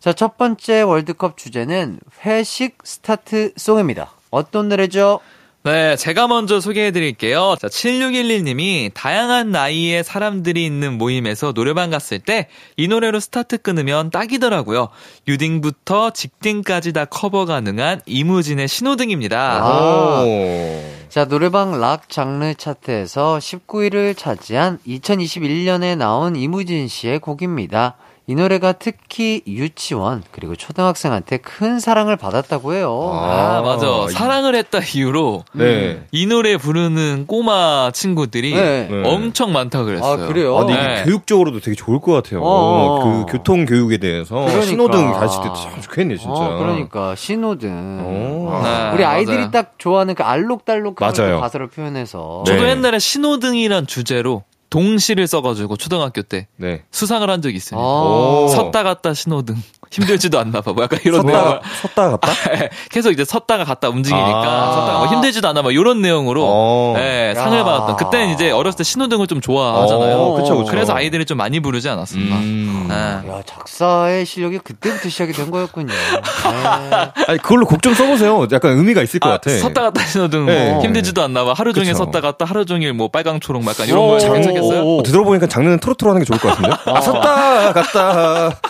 자 0.00 0.12
첫 0.12 0.36
번째 0.36 0.82
월드컵 0.82 1.38
주제는 1.38 1.98
회식 2.26 2.76
스타트 2.84 3.54
송입니다. 3.56 4.10
어떤 4.30 4.68
노래죠? 4.68 5.20
네, 5.64 5.96
제가 5.96 6.28
먼저 6.28 6.60
소개해 6.60 6.90
드릴게요. 6.90 7.56
자, 7.58 7.68
7611님이 7.68 8.90
다양한 8.92 9.50
나이의 9.50 10.04
사람들이 10.04 10.62
있는 10.62 10.98
모임에서 10.98 11.52
노래방 11.54 11.88
갔을 11.88 12.18
때 12.18 12.48
이 12.76 12.86
노래로 12.88 13.18
스타트 13.20 13.56
끊으면 13.56 14.10
딱이더라고요. 14.10 14.88
유딩부터 15.26 16.10
직딩까지 16.10 16.92
다 16.92 17.04
커버 17.06 17.46
가능한 17.46 18.02
이무진의 18.04 18.68
신호등입니다. 18.68 19.62
아. 19.62 20.22
오. 20.22 20.82
자, 21.08 21.24
노래방 21.26 21.80
락 21.80 22.10
장르 22.10 22.52
차트에서 22.54 23.38
19위를 23.38 24.16
차지한 24.16 24.80
2021년에 24.86 25.96
나온 25.96 26.36
이무진 26.36 26.88
씨의 26.88 27.20
곡입니다. 27.20 27.96
이 28.26 28.34
노래가 28.34 28.72
특히 28.72 29.42
유치원 29.46 30.22
그리고 30.30 30.56
초등학생한테 30.56 31.36
큰 31.36 31.78
사랑을 31.78 32.16
받았다고 32.16 32.72
해요. 32.72 33.10
아, 33.12 33.60
맞아. 33.62 33.86
이- 34.08 34.12
사랑을 34.12 34.54
했다 34.54 34.78
이유로 34.78 35.44
네. 35.52 36.06
이 36.10 36.26
노래 36.26 36.56
부르는 36.56 37.26
꼬마 37.26 37.90
친구들이 37.92 38.54
네. 38.54 38.88
네. 38.90 39.02
엄청 39.04 39.52
많다 39.52 39.84
그랬어요. 39.84 40.24
아, 40.24 40.26
그래요? 40.26 40.56
아, 40.56 40.64
근데 40.64 40.72
이게 40.72 40.82
네. 40.82 41.02
교육적으로도 41.04 41.60
되게 41.60 41.74
좋을 41.74 42.00
것 42.00 42.12
같아요. 42.12 42.40
어. 42.42 43.24
그 43.26 43.32
교통 43.32 43.66
교육에 43.66 43.98
대해서 43.98 44.36
그러니까. 44.36 44.62
신호등 44.62 45.12
가실 45.12 45.42
때 45.42 45.48
참 45.54 45.80
좋겠네, 45.82 46.16
진짜. 46.16 46.32
어, 46.32 46.58
그러니까 46.58 47.14
신호등. 47.14 47.70
오. 48.06 48.48
어. 48.48 48.62
네, 48.64 48.94
우리 48.94 49.04
아이들이 49.04 49.36
맞아요. 49.36 49.50
딱 49.50 49.74
좋아하는 49.76 50.14
그 50.14 50.22
알록달록한. 50.22 51.12
그 51.12 51.40
가사를 51.40 51.66
표현해서 51.68 52.44
네. 52.46 52.52
저도 52.54 52.68
옛날에 52.70 52.98
신호등이란 52.98 53.86
주제로 53.86 54.44
동시를 54.74 55.28
써가지고 55.28 55.76
초등학교 55.76 56.22
때 56.22 56.48
네. 56.56 56.82
수상을 56.90 57.28
한 57.30 57.40
적이 57.42 57.56
있습니다. 57.58 57.80
어. 57.80 58.48
섰다 58.48 58.82
갔다 58.82 59.14
신호등 59.14 59.54
힘들지도 59.92 60.40
않나 60.40 60.60
봐. 60.62 60.72
뭐 60.72 60.82
약간 60.82 60.98
이런 61.04 61.20
섰다, 61.22 61.32
내용. 61.32 61.60
섰다 61.82 62.10
갔다? 62.10 62.32
계속 62.90 63.12
이제 63.12 63.24
섰다가 63.24 63.62
갔다 63.62 63.88
움직이니까 63.88 64.26
아. 64.26 64.72
섰다가 64.72 64.98
뭐 64.98 65.06
힘들지도 65.06 65.46
않아 65.46 65.62
뭐 65.62 65.70
이런 65.70 66.02
내용으로 66.02 66.44
어. 66.48 66.94
예, 66.98 67.30
야. 67.36 67.40
상을 67.40 67.62
받았던. 67.62 67.96
그때는 67.96 68.34
이제 68.34 68.50
어렸을 68.50 68.78
때 68.78 68.82
신호등을 68.84 69.28
좀 69.28 69.40
좋아하잖아요. 69.40 70.16
어, 70.16 70.34
그쵸, 70.40 70.56
그쵸. 70.58 70.70
그래서 70.72 70.92
아이들이 70.94 71.24
좀 71.24 71.38
많이 71.38 71.60
부르지 71.60 71.88
않았습니까? 71.88 72.34
음. 72.36 72.88
예. 72.90 72.94
야, 73.30 73.42
작사의 73.46 74.26
실력이 74.26 74.58
그때부터 74.58 75.08
시작이 75.08 75.32
된 75.32 75.52
거였군요. 75.52 75.86
네. 75.86 77.24
아니, 77.28 77.38
그걸로 77.38 77.64
곡 77.66 77.80
좀 77.84 77.92
써보세요. 77.94 78.48
약간 78.50 78.72
의미가 78.78 79.02
있을 79.02 79.20
것 79.20 79.28
아, 79.28 79.32
같아. 79.32 79.50
섰다 79.50 79.82
갔다 79.82 80.02
신호등 80.04 80.46
네. 80.46 80.72
뭐 80.72 80.82
힘들지도 80.82 81.22
않나 81.22 81.44
봐. 81.44 81.52
하루 81.54 81.72
종일 81.72 81.92
그쵸. 81.92 82.04
섰다 82.06 82.20
갔다 82.20 82.44
하루 82.46 82.64
종일 82.64 82.94
뭐 82.94 83.08
빨강 83.08 83.38
초록 83.40 83.62
막 83.62 83.72
약간 83.72 83.86
이런 83.86 83.98
오, 83.98 84.06
거 84.08 84.14
오, 84.14 84.18
괜찮 84.18 84.54
겠어요? 84.68 84.82
오, 84.82 84.96
오. 84.96 85.00
어, 85.00 85.02
들어보니까 85.02 85.46
장르는 85.46 85.78
트로트로 85.78 86.10
하는 86.10 86.20
게 86.22 86.26
좋을 86.26 86.38
것 86.38 86.48
같은데? 86.48 86.70
아, 86.90 87.00
섰다 87.00 87.72
갔다. 87.72 88.60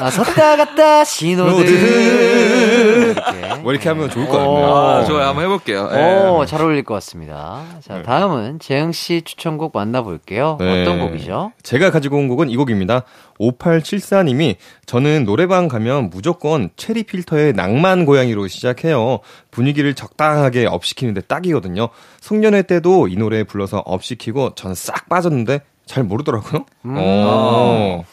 아, 0.00 0.10
섰다 0.10 0.56
갔다 0.56 1.04
신호등. 1.04 1.66
이렇게. 1.66 3.54
뭐 3.62 3.72
이렇게 3.72 3.88
하면 3.88 4.10
좋을 4.10 4.28
것 4.28 4.36
어. 4.38 4.40
같네요. 4.40 4.66
아, 4.74 5.04
좋아요. 5.04 5.26
한번 5.28 5.44
해볼게요. 5.44 5.88
예. 5.92 6.28
오, 6.28 6.44
잘 6.46 6.60
어울릴 6.62 6.82
것 6.84 6.94
같습니다. 6.94 7.62
자, 7.86 7.96
네. 7.96 8.02
다음은 8.02 8.58
재영 8.60 8.92
씨 8.92 9.22
추천곡 9.22 9.72
만나볼게요. 9.74 10.56
네. 10.60 10.82
어떤 10.82 11.00
곡이죠? 11.00 11.52
제가 11.62 11.90
가지고 11.90 12.16
온 12.18 12.28
곡은 12.28 12.50
이 12.50 12.56
곡입니다. 12.56 13.02
5874님이 13.50 14.56
저는 14.86 15.24
노래방 15.24 15.68
가면 15.68 16.10
무조건 16.10 16.70
체리 16.76 17.02
필터의 17.02 17.54
낭만 17.54 18.04
고양이로 18.04 18.46
시작해요. 18.48 19.20
분위기를 19.50 19.94
적당하게 19.94 20.66
업시키는데 20.66 21.22
딱이거든요. 21.22 21.88
송년회 22.20 22.62
때도 22.62 23.08
이 23.08 23.16
노래 23.16 23.44
불러서 23.44 23.78
업시키고 23.84 24.54
저는 24.54 24.74
싹 24.74 25.08
빠졌는데 25.08 25.60
잘 25.86 26.04
모르더라고요. 26.04 26.64
음. 26.86 26.94
어. 26.96 28.04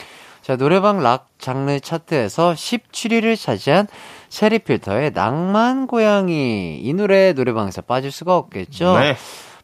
자, 0.42 0.56
노래방 0.56 1.04
락 1.04 1.28
장르 1.38 1.80
차트에서 1.80 2.54
17위를 2.54 3.40
차지한 3.40 3.88
체리 4.30 4.60
필터의 4.60 5.12
낭만 5.14 5.86
고양이. 5.86 6.80
이 6.82 6.94
노래 6.94 7.34
노래방에서 7.34 7.84
빠질 7.84 8.12
수가 8.12 8.36
없겠죠? 8.36 8.98
네. 9.00 9.16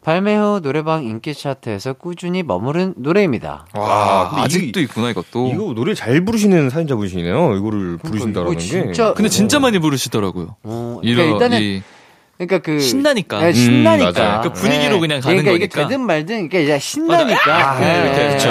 발매 0.06 0.36
후 0.36 0.60
노래방 0.62 1.02
인기 1.02 1.34
차트에서 1.34 1.94
꾸준히 1.94 2.44
머무른 2.44 2.94
노래입니다. 2.96 3.66
와, 3.74 4.28
근데 4.28 4.42
아직도 4.44 4.78
있구나 4.82 5.10
이것도. 5.10 5.48
이거 5.52 5.72
노래 5.74 5.94
잘 5.94 6.24
부르시는 6.24 6.70
사연자분이시네요. 6.70 7.56
이거를 7.56 7.96
부르신다라는 7.96 8.52
이거 8.52 8.60
게. 8.60 8.64
진짜- 8.64 9.14
근데 9.14 9.28
진짜 9.28 9.58
많이 9.58 9.80
부르시더라고요. 9.80 10.54
어, 10.62 10.98
그러니까 11.02 11.22
일단은 11.24 11.60
이 11.60 11.82
그러니까 12.38 12.58
그 12.60 12.78
신나니까. 12.78 13.40
네, 13.40 13.52
신나니까. 13.52 14.10
음, 14.10 14.14
맞아요. 14.14 14.40
그 14.42 14.52
분위기로 14.52 15.00
그냥 15.00 15.20
가는 15.20 15.38
그러니까 15.42 15.50
이게 15.56 15.66
거니까. 15.66 15.88
되든 15.88 16.06
말든 16.06 16.48
그러니까 16.50 16.58
이제 16.60 16.78
신나니까. 16.78 17.70
아, 17.72 17.80
네. 17.80 18.04
이렇게 18.04 18.28
그쵸. 18.36 18.48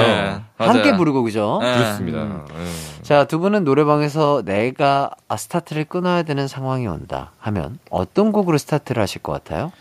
함께 0.57 0.79
맞아요. 0.89 0.97
부르고 0.97 1.23
그죠? 1.23 1.61
예. 1.63 1.73
그렇습니다. 1.73 2.43
예. 2.49 3.01
자, 3.01 3.23
두 3.23 3.39
분은 3.39 3.63
노래방에서 3.63 4.41
내가 4.43 5.09
아, 5.29 5.37
스타트를 5.37 5.85
끊어야 5.85 6.23
되는 6.23 6.49
상황이 6.49 6.85
온다 6.85 7.31
하면 7.39 7.79
어떤 7.89 8.33
곡으로 8.33 8.57
스타트를 8.57 9.01
하실 9.01 9.21
것 9.21 9.31
같아요? 9.31 9.71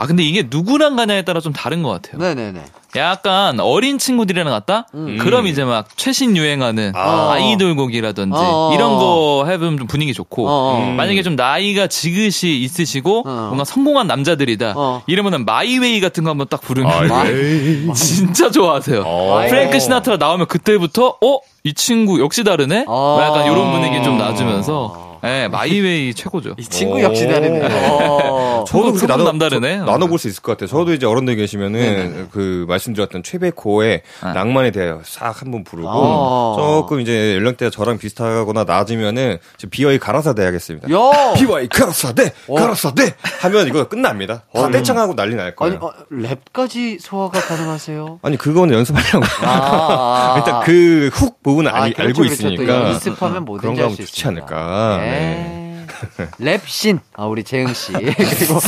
아 0.00 0.06
근데 0.06 0.22
이게 0.22 0.46
누구랑 0.48 0.96
가냐에 0.96 1.20
따라 1.20 1.40
좀 1.40 1.52
다른 1.52 1.82
것 1.82 1.90
같아요. 1.90 2.18
네네네. 2.22 2.62
약간 2.96 3.60
어린 3.60 3.98
친구들이랑 3.98 4.48
갔다? 4.48 4.86
음. 4.94 5.18
그럼 5.20 5.46
이제 5.46 5.62
막 5.62 5.88
최신 5.94 6.38
유행하는 6.38 6.92
아. 6.96 7.32
아이돌 7.32 7.76
곡이라든지 7.76 8.34
어. 8.34 8.70
이런 8.72 8.96
거 8.96 9.44
해보면 9.46 9.76
좀 9.76 9.86
분위기 9.86 10.14
좋고 10.14 10.48
어. 10.48 10.94
만약에 10.96 11.22
좀 11.22 11.36
나이가 11.36 11.86
지긋이 11.86 12.62
있으시고 12.62 13.24
어. 13.26 13.30
뭔가 13.48 13.64
성공한 13.64 14.06
남자들이다 14.06 14.72
어. 14.74 15.02
이러면은 15.06 15.44
My 15.44 15.66
Way 15.66 16.00
같은 16.00 16.24
거 16.24 16.30
한번 16.30 16.46
딱 16.48 16.62
부르면 16.62 17.06
My- 17.08 17.92
진짜 17.94 18.50
좋아하세요. 18.50 19.02
어. 19.04 19.44
프랭크 19.50 19.78
시나트라 19.80 20.16
나오면 20.16 20.46
그때부터 20.46 21.18
어? 21.22 21.38
이 21.62 21.74
친구 21.74 22.20
역시 22.20 22.42
다르네? 22.42 22.86
어. 22.88 23.16
뭐 23.18 23.22
약간 23.22 23.44
이런 23.52 23.70
분위기 23.70 24.02
좀 24.02 24.16
낮으면서 24.16 25.09
예, 25.24 25.48
마이웨이 25.48 26.14
최고죠. 26.14 26.54
이 26.58 26.62
친구 26.64 26.96
오. 26.96 27.00
역시 27.02 27.26
다르네. 27.26 27.68
어. 27.88 28.64
저도 28.66 28.92
그렇게 28.92 29.06
나눠, 29.06 29.24
남다르네. 29.26 29.78
저- 29.78 29.84
나눠볼 29.84 30.18
수 30.18 30.28
있을 30.28 30.42
것 30.42 30.52
같아요. 30.52 30.66
저도 30.68 30.92
이제 30.94 31.06
어른들 31.06 31.36
계시면은 31.36 32.28
그 32.30 32.64
말씀드렸던 32.68 33.22
최백호의 33.22 34.02
아. 34.22 34.32
낭만에 34.32 34.70
대하여 34.70 35.00
싹 35.04 35.40
한번 35.42 35.64
부르고 35.64 35.88
어. 35.90 36.56
조금 36.58 37.00
이제 37.00 37.34
연령대가 37.36 37.70
저랑 37.70 37.98
비슷하거나 37.98 38.64
낮으면은 38.64 39.38
저 39.56 39.66
비와이 39.68 39.98
가라사대 39.98 40.44
하겠습니다. 40.44 40.88
야! 40.90 41.34
비와이 41.34 41.68
가라사대 41.68 42.32
가라사대 42.54 43.14
하면 43.40 43.68
이거 43.68 43.88
끝납니다. 43.88 44.42
다 44.54 44.70
떼창하고 44.70 45.14
난리 45.16 45.34
날 45.34 45.46
아니, 45.46 45.56
거예요. 45.56 45.78
어, 45.80 45.90
랩까지 46.12 46.98
소화가 47.00 47.40
가능하세요? 47.40 48.20
아니 48.22 48.36
그거는 48.36 48.74
연습하려고. 48.74 49.24
아, 49.42 50.34
아. 50.34 50.34
일단 50.38 50.60
그 50.64 51.10
훅 51.12 51.42
부분은 51.42 51.70
아, 51.70 51.82
알, 51.82 51.92
그렇죠, 51.92 52.02
알고 52.02 52.22
그렇죠. 52.22 52.42
또 52.42 52.48
있으니까 52.52 52.74
연습하면 52.90 53.44
뭐든지 53.44 53.60
그런 53.62 53.74
거할 53.74 53.84
하면 53.90 53.96
수 53.96 54.06
좋지. 54.06 54.28
않을까. 54.28 54.98
네. 55.00 55.09
네. 55.10 56.26
랩신, 56.40 57.00
아, 57.14 57.26
우리 57.26 57.44
재흥 57.44 57.72
씨, 57.74 57.92
그리고 57.92 58.58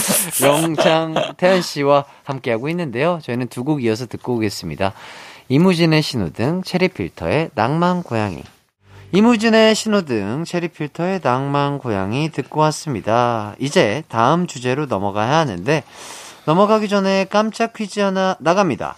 영창 0.42 1.14
태연 1.36 1.62
씨와 1.62 2.04
함께하고 2.24 2.68
있는데요. 2.68 3.20
저희는 3.22 3.48
두 3.48 3.64
곡 3.64 3.82
이어서 3.84 4.06
듣고 4.06 4.34
오겠습니다. 4.36 4.92
이무진의 5.48 6.02
신호등, 6.02 6.62
체리필터의 6.64 7.50
낭만 7.54 8.02
고양이. 8.02 8.42
이무진의 9.12 9.74
신호등, 9.74 10.44
체리필터의 10.46 11.20
낭만 11.22 11.78
고양이 11.78 12.30
듣고 12.30 12.60
왔습니다. 12.62 13.54
이제 13.58 14.02
다음 14.08 14.46
주제로 14.46 14.86
넘어가야 14.86 15.36
하는데, 15.36 15.84
넘어가기 16.46 16.88
전에 16.88 17.26
깜짝 17.30 17.72
퀴즈 17.74 18.00
하나 18.00 18.36
나갑니다. 18.40 18.96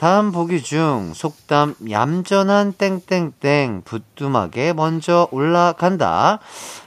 다음 0.00 0.32
보기 0.32 0.62
중 0.62 1.12
속담 1.14 1.74
얌전한 1.90 2.72
땡땡땡 2.72 3.82
부뚜막에 3.84 4.72
먼저 4.72 5.28
올라간다. 5.30 6.38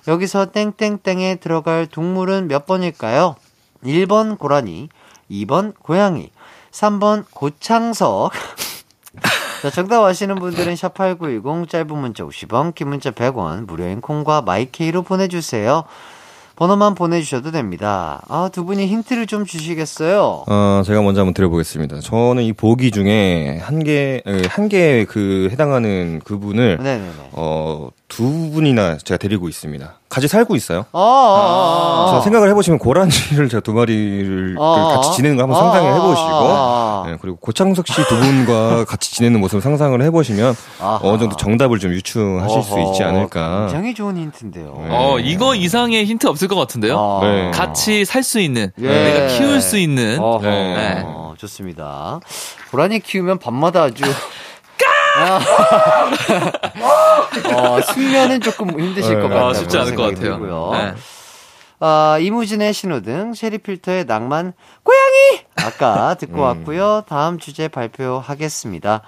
여기서 0.07 0.47
땡땡땡에 0.47 1.35
들어갈 1.35 1.85
동물은 1.85 2.47
몇 2.47 2.65
번일까요? 2.65 3.35
1번 3.83 4.39
고라니, 4.39 4.89
2번 5.29 5.75
고양이, 5.77 6.31
3번 6.71 7.25
고창석. 7.31 8.31
자, 9.61 9.69
정답 9.69 10.03
아시는 10.03 10.33
분들은 10.33 10.73
샵8910 10.73 11.69
짧은 11.69 11.95
문자 11.95 12.23
50원, 12.23 12.73
긴 12.73 12.87
문자 12.87 13.11
100원, 13.11 13.67
무료인 13.67 14.01
콩과 14.01 14.41
마이케이로 14.41 15.03
보내주세요. 15.03 15.83
번호만 16.55 16.93
보내주셔도 16.93 17.51
됩니다. 17.51 18.21
아, 18.29 18.49
두 18.53 18.63
분이 18.63 18.85
힌트를 18.87 19.25
좀 19.27 19.43
주시겠어요? 19.45 20.43
어, 20.47 20.83
제가 20.85 21.01
먼저 21.01 21.21
한번 21.21 21.33
드려보겠습니다. 21.33 21.99
저는 22.01 22.43
이 22.43 22.53
보기 22.53 22.91
중에 22.91 23.57
한 23.61 23.83
개, 23.83 24.21
한 24.49 24.69
개 24.69 25.05
그 25.09 25.49
해당하는 25.51 26.21
그분을, 26.23 26.77
네네네. 26.77 27.11
어, 27.31 27.89
두 28.07 28.51
분이나 28.51 28.97
제가 28.97 29.17
데리고 29.17 29.49
있습니다. 29.49 29.99
같이 30.13 30.27
살고 30.27 30.55
있어요. 30.55 30.85
아, 30.91 30.99
아, 30.99 32.05
아, 32.07 32.11
자, 32.11 32.17
아. 32.17 32.21
생각을 32.21 32.47
해보시면 32.49 32.77
고라니를 32.77 33.49
제가 33.49 33.61
두 33.61 33.73
마리를 33.73 34.55
아, 34.59 34.91
같이 34.95 35.15
지내는 35.17 35.37
거 35.37 35.43
한번 35.43 35.57
아, 35.57 35.61
상상을 35.63 35.91
아, 35.91 35.95
해보시고, 35.95 36.29
아, 36.29 37.03
아. 37.05 37.09
네, 37.09 37.17
그리고 37.19 37.37
고창석 37.37 37.87
씨 37.87 37.93
두 38.07 38.15
분과 38.19 38.85
같이 38.85 39.11
지내는 39.15 39.39
모습을 39.39 39.61
상상을 39.61 39.99
해보시면. 40.03 40.55
어느 41.01 41.17
정도 41.17 41.35
정답을 41.35 41.79
좀 41.79 41.91
유추하실 41.93 42.61
수 42.63 42.79
있지 42.79 43.01
어허, 43.03 43.09
않을까. 43.09 43.67
굉장히 43.71 43.93
좋은 43.95 44.15
힌트인데요. 44.17 44.73
어, 44.89 45.17
이거 45.19 45.55
이상의 45.55 46.05
힌트 46.05 46.27
없을 46.27 46.47
것 46.47 46.55
같은데요? 46.55 46.99
아. 46.99 47.25
네. 47.25 47.51
같이 47.51 48.05
살 48.05 48.21
수 48.23 48.39
있는, 48.39 48.71
예. 48.79 48.87
내가 48.87 49.27
키울 49.35 49.59
수 49.61 49.77
있는, 49.77 50.19
어허, 50.19 50.41
네. 50.43 51.03
좋습니다. 51.37 52.19
고라니 52.71 52.99
키우면 52.99 53.39
밤마다 53.39 53.83
아주 53.83 54.03
아. 54.05 54.07
어, 57.55 57.81
숙면은 57.81 58.41
조금 58.41 58.69
힘드실 58.79 59.15
것 59.21 59.27
네. 59.27 59.29
같아요. 59.29 59.47
아, 59.49 59.53
쉽지 59.53 59.77
않을 59.77 59.95
것 59.95 60.03
같아요. 60.03 60.37
들고요. 60.37 60.69
네. 60.73 60.93
아, 61.79 62.17
이무진의 62.19 62.73
신호등, 62.73 63.33
체리필터의 63.33 64.05
낭만, 64.05 64.53
고양이! 64.83 65.45
아까 65.55 66.15
듣고 66.15 66.41
왔고요. 66.47 67.03
다음 67.07 67.39
주제 67.39 67.67
발표하겠습니다. 67.67 69.01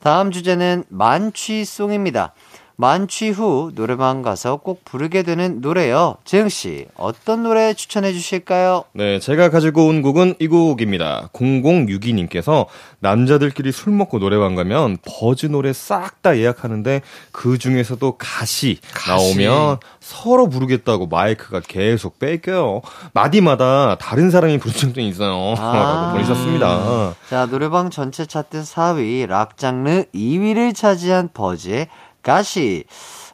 다음 0.00 0.30
주제는 0.30 0.84
만취송입니다. 0.88 2.32
만취 2.80 3.30
후 3.30 3.72
노래방 3.74 4.22
가서 4.22 4.58
꼭 4.58 4.84
부르게 4.84 5.24
되는 5.24 5.60
노래요. 5.60 6.14
재흥 6.24 6.48
씨, 6.48 6.86
어떤 6.94 7.42
노래 7.42 7.74
추천해 7.74 8.12
주실까요? 8.12 8.84
네, 8.92 9.18
제가 9.18 9.50
가지고 9.50 9.88
온 9.88 10.00
곡은 10.00 10.36
이 10.38 10.46
곡입니다. 10.46 11.30
0062님께서 11.32 12.66
남자들끼리 13.00 13.72
술 13.72 13.94
먹고 13.94 14.20
노래방 14.20 14.54
가면 14.54 14.98
버즈 15.04 15.46
노래 15.46 15.72
싹 15.72 16.22
다 16.22 16.36
예약하는데 16.36 17.02
그 17.30 17.58
중에서도 17.58 18.16
가시, 18.18 18.78
나오면 19.06 19.78
서로 20.00 20.48
부르겠다고 20.48 21.06
마이크가 21.06 21.60
계속 21.60 22.18
뺏겨요. 22.18 22.82
마디마다 23.12 23.96
다른 23.98 24.30
사람이 24.30 24.58
부른 24.58 24.76
적도 24.76 25.00
있어요. 25.00 25.54
아. 25.58 25.72
라고 25.72 26.12
보내셨습니다. 26.12 27.14
자, 27.28 27.46
노래방 27.46 27.90
전체 27.90 28.26
차트 28.26 28.62
4위, 28.62 29.28
락 29.28 29.56
장르 29.58 30.04
2위를 30.14 30.74
차지한 30.74 31.30
버즈의 31.34 31.88
가시. 32.22 32.84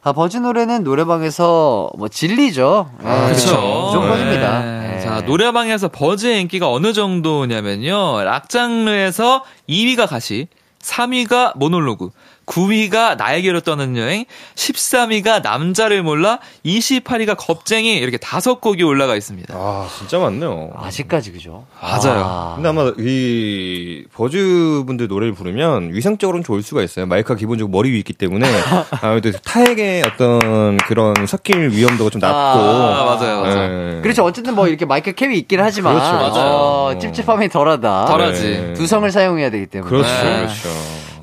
아, 0.03 0.13
버즈 0.13 0.37
노래는 0.37 0.83
노래방에서 0.83 1.89
뭐 1.97 2.07
진리죠. 2.07 2.91
예, 2.99 3.03
그렇죠. 3.03 3.55
무조건입니다. 3.55 4.59
네. 4.59 4.95
예. 4.97 4.99
자, 5.01 5.21
노래방에서 5.21 5.87
버즈의 5.87 6.41
인기가 6.41 6.71
어느 6.71 6.93
정도냐면요. 6.93 8.23
락 8.23 8.49
장르에서 8.49 9.43
2위가 9.67 10.07
가시, 10.07 10.47
3위가 10.79 11.57
모놀로그, 11.57 12.11
9위가 12.45 13.17
나에게로 13.17 13.61
떠는 13.61 13.97
여행, 13.97 14.25
13위가 14.55 15.41
남자를 15.41 16.03
몰라, 16.03 16.39
28위가 16.65 17.35
겁쟁이 17.37 17.97
이렇게 17.97 18.17
다섯 18.17 18.61
곡이 18.61 18.83
올라가 18.83 19.15
있습니다. 19.15 19.53
아, 19.55 19.87
진짜 19.97 20.19
많네요. 20.19 20.71
아직까지 20.75 21.31
그죠? 21.31 21.65
맞아요. 21.81 22.23
아. 22.23 22.53
근데 22.55 22.69
아마 22.69 22.91
이 22.97 24.05
버즈 24.13 24.83
분들 24.85 25.07
노래를 25.07 25.33
부르면 25.33 25.93
위상적으로는 25.93 26.43
좋을 26.43 26.61
수가 26.61 26.81
있어요. 26.83 27.05
마이크가 27.05 27.35
기본적으로 27.35 27.71
머리 27.71 27.91
위에 27.91 27.97
있기 27.97 28.13
때문에 28.13 28.47
아무래도 29.01 29.31
타액의 29.31 30.03
어떤 30.05 30.77
그런 30.77 31.13
섞일 31.25 31.69
위험도가 31.71 32.09
좀 32.09 32.19
낮고. 32.21 32.35
아, 32.35 33.05
맞아요, 33.05 33.41
맞아요. 33.41 33.67
네. 33.95 34.01
그렇죠. 34.01 34.23
어쨌든 34.23 34.55
뭐 34.55 34.67
이렇게 34.67 34.85
마이크 34.85 35.11
캡이 35.13 35.37
있긴 35.39 35.59
하지만 35.59 35.93
그렇죠, 35.95 36.11
맞아요. 36.13 36.51
어, 36.55 36.97
찝찝함이 36.99 37.49
덜하다. 37.49 38.05
덜하지. 38.05 38.41
네. 38.43 38.73
두성을 38.73 39.09
사용해야 39.11 39.49
되기 39.49 39.65
때문에. 39.65 39.89
그렇죠, 39.89 40.09
네. 40.23 40.37
그렇죠. 40.37 40.69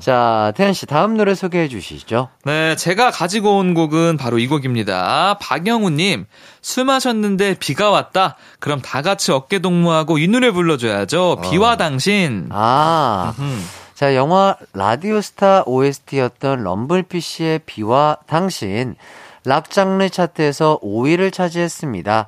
자, 0.03 0.51
태연 0.57 0.73
씨 0.73 0.85
다음 0.85 1.15
노래 1.15 1.33
소개해 1.33 1.69
주시죠. 1.69 2.27
네, 2.43 2.75
제가 2.75 3.09
가지고 3.09 3.59
온 3.59 3.73
곡은 3.73 4.17
바로 4.17 4.37
이 4.37 4.47
곡입니다. 4.47 5.37
박영우 5.39 5.91
님, 5.91 6.25
술 6.61 6.83
마셨는데 6.83 7.53
비가 7.53 7.89
왔다. 7.89 8.35
그럼 8.59 8.81
다 8.81 9.01
같이 9.01 9.31
어깨 9.31 9.59
동무하고 9.59 10.17
이 10.17 10.27
노래 10.27 10.51
불러 10.51 10.75
줘야죠. 10.75 11.39
비와 11.49 11.77
당신. 11.77 12.49
아. 12.51 13.33
음. 13.39 13.65
자, 13.93 14.13
영화 14.13 14.57
라디오스타 14.73 15.63
OST였던 15.67 16.65
럼블피쉬의 16.65 17.61
비와 17.65 18.17
당신 18.27 18.97
락 19.45 19.69
장르 19.69 20.09
차트에서 20.09 20.81
5위를 20.83 21.31
차지했습니다. 21.31 22.27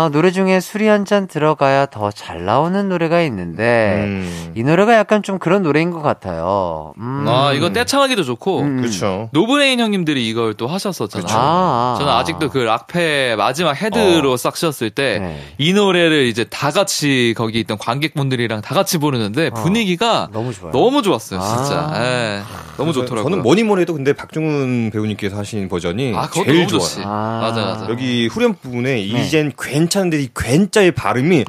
아, 0.00 0.08
노래 0.08 0.30
중에 0.30 0.60
술이 0.60 0.86
한 0.88 1.04
잔 1.04 1.26
들어가야 1.26 1.86
더 1.86 2.10
잘 2.10 2.44
나오는 2.44 2.88
노래가 2.88 3.20
있는데 3.22 3.94
음. 4.04 4.52
이 4.54 4.62
노래가 4.62 4.94
약간 4.94 5.22
좀 5.22 5.38
그런 5.38 5.62
노래인 5.62 5.90
것 5.90 6.02
같아요. 6.02 6.92
음. 6.98 7.24
아, 7.26 7.52
이거 7.52 7.70
떼창하기도 7.72 8.22
좋고. 8.24 8.60
음. 8.60 8.76
그렇죠. 8.80 9.28
노브레인 9.32 9.80
형님들이 9.80 10.28
이걸 10.28 10.54
또 10.54 10.66
하셨었잖아요. 10.68 11.26
아. 11.30 11.96
저는 11.98 12.12
아직도 12.12 12.50
그 12.50 12.58
락페 12.58 13.34
마지막 13.36 13.72
헤드로 13.80 14.36
싹 14.36 14.56
섰을 14.56 14.90
때 14.90 15.12
이 15.12 15.18
네. 15.20 15.72
노래를 15.74 16.26
이제 16.26 16.44
다 16.44 16.70
같이 16.70 17.34
거기 17.36 17.58
있던 17.60 17.78
관객분들이랑 17.78 18.60
다 18.62 18.74
같이 18.74 18.98
부르는데 18.98 19.50
분위기가 19.50 20.28
너무 20.32 20.52
좋아요. 20.54 20.72
너무 20.72 21.02
좋았어요, 21.02 21.40
진짜. 21.40 21.90
아. 21.92 22.02
예, 22.04 22.42
너무 22.76 22.92
좋더라고요. 22.92 23.24
저는 23.24 23.42
뭐니 23.42 23.62
뭐니 23.64 23.82
해도 23.82 23.94
근데 23.94 24.12
박중훈 24.12 24.90
배우님께서 24.92 25.36
하신 25.36 25.68
버전이 25.68 26.12
아, 26.16 26.28
제일. 26.32 26.66
좋지. 26.68 27.02
아. 27.04 27.40
맞아, 27.42 27.64
맞아. 27.66 27.86
여기 27.90 28.26
후렴 28.28 28.54
부분에 28.54 28.94
네. 28.94 29.00
이젠 29.00 29.52
괜 29.58 29.88
찮은데 29.90 30.22
이 30.22 30.28
괜자의 30.34 30.92
발음이 30.92 31.44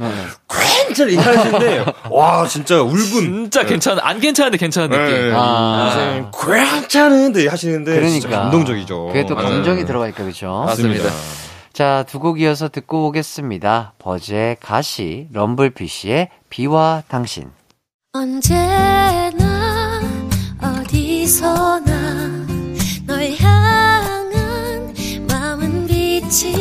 괜찮 0.87 1.09
이렇게 1.09 1.29
하시는데 1.29 1.85
와 2.09 2.45
진짜 2.47 2.81
울분 2.81 3.05
진짜 3.51 3.63
괜찮, 3.65 3.97
안 3.99 4.19
괜찮은데 4.19 4.57
괜찮은 4.57 4.89
느낌. 4.89 5.05
네. 5.29 5.31
아. 5.33 5.89
이젠 5.89 6.31
괜찮은데 6.81 7.47
하시는데 7.47 7.93
진짜 8.09 8.27
그러니까. 8.27 8.41
감동적이죠. 8.43 9.05
그게 9.07 9.25
또 9.25 9.35
맞아요. 9.35 9.49
감정이 9.49 9.85
들어가니까 9.85 10.23
그죠? 10.25 10.63
맞습니다. 10.65 11.09
자, 11.73 12.03
두 12.09 12.19
곡 12.19 12.41
이어서 12.41 12.67
듣고 12.67 13.07
오겠습니다. 13.07 13.93
버즈의 13.99 14.57
가시, 14.59 15.27
럼블피쉬의 15.31 16.27
비와 16.49 17.03
당신. 17.07 17.49
언제나 18.13 20.01
어디서나 20.61 22.45
널 23.07 23.31
향한 23.39 24.93
마음은 25.29 25.87
빛이 25.87 26.60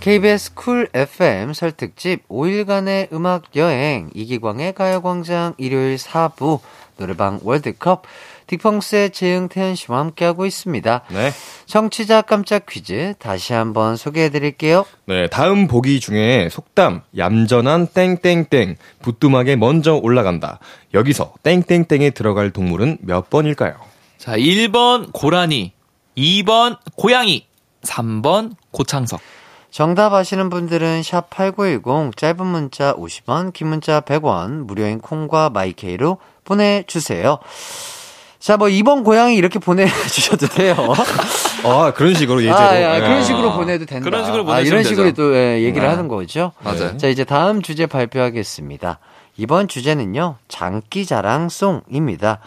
KBS 0.00 0.54
쿨 0.54 0.88
FM 0.94 1.52
설 1.52 1.72
특집 1.72 2.26
5일간의 2.28 3.12
음악 3.12 3.54
여행 3.54 4.08
이기광의 4.14 4.72
가요광장 4.72 5.52
일요일 5.58 5.96
4부 5.96 6.60
노래방 6.96 7.38
월드컵 7.42 8.04
딕펑스의 8.46 9.12
재흥태현 9.12 9.74
씨와 9.74 9.98
함께하고 9.98 10.46
있습니다. 10.46 11.02
네. 11.10 11.30
청취자 11.66 12.22
깜짝 12.22 12.64
퀴즈 12.64 13.12
다시 13.18 13.52
한번 13.52 13.96
소개해 13.96 14.30
드릴게요. 14.30 14.86
네, 15.04 15.28
다음 15.28 15.68
보기 15.68 16.00
중에 16.00 16.48
속담 16.50 17.02
얌전한 17.18 17.88
땡땡땡 17.88 18.76
부뚜막에 19.02 19.56
먼저 19.56 19.94
올라간다. 19.94 20.60
여기서 20.94 21.34
땡땡땡에 21.42 22.10
들어갈 22.10 22.50
동물은 22.50 22.98
몇 23.02 23.28
번일까요? 23.28 23.74
자, 24.16 24.36
1번 24.36 25.12
고라니, 25.12 25.72
2번 26.16 26.78
고양이, 26.96 27.46
3번 27.82 28.52
고창석. 28.70 29.20
정답 29.70 30.12
아시는 30.14 30.50
분들은 30.50 31.02
샵 31.02 31.30
8910 31.30 32.16
짧은 32.16 32.46
문자 32.46 32.94
50원, 32.94 33.52
긴 33.52 33.68
문자 33.68 34.00
100원, 34.00 34.64
무료인 34.64 35.00
콩과 35.00 35.50
마이케이로 35.50 36.18
보내주세요. 36.44 37.38
자, 38.40 38.56
뭐 38.56 38.68
2번 38.68 39.04
고양이 39.04 39.36
이렇게 39.36 39.58
보내주셔도 39.58 40.46
돼요. 40.48 40.74
아, 41.62 41.92
그런 41.94 42.14
식으로 42.14 42.40
예제로. 42.40 42.56
아, 42.56 42.80
야, 42.80 42.94
네. 42.94 43.00
그런 43.00 43.22
식으로 43.22 43.52
보내도 43.52 43.84
된다. 43.84 44.02
그런 44.02 44.24
식으로 44.24 44.42
아, 44.42 44.46
보내시면 44.46 44.66
이런 44.66 44.82
식으로 44.82 45.04
되죠. 45.08 45.22
또 45.22 45.36
예, 45.36 45.60
얘기를 45.62 45.82
네. 45.82 45.88
하는 45.88 46.08
거죠. 46.08 46.52
맞아요. 46.60 46.96
자, 46.96 47.08
이제 47.08 47.24
다음 47.24 47.60
주제 47.60 47.86
발표하겠습니다. 47.86 48.98
이번 49.36 49.68
주제는요, 49.68 50.36
장기 50.48 51.04
자랑송입니다. 51.04 52.40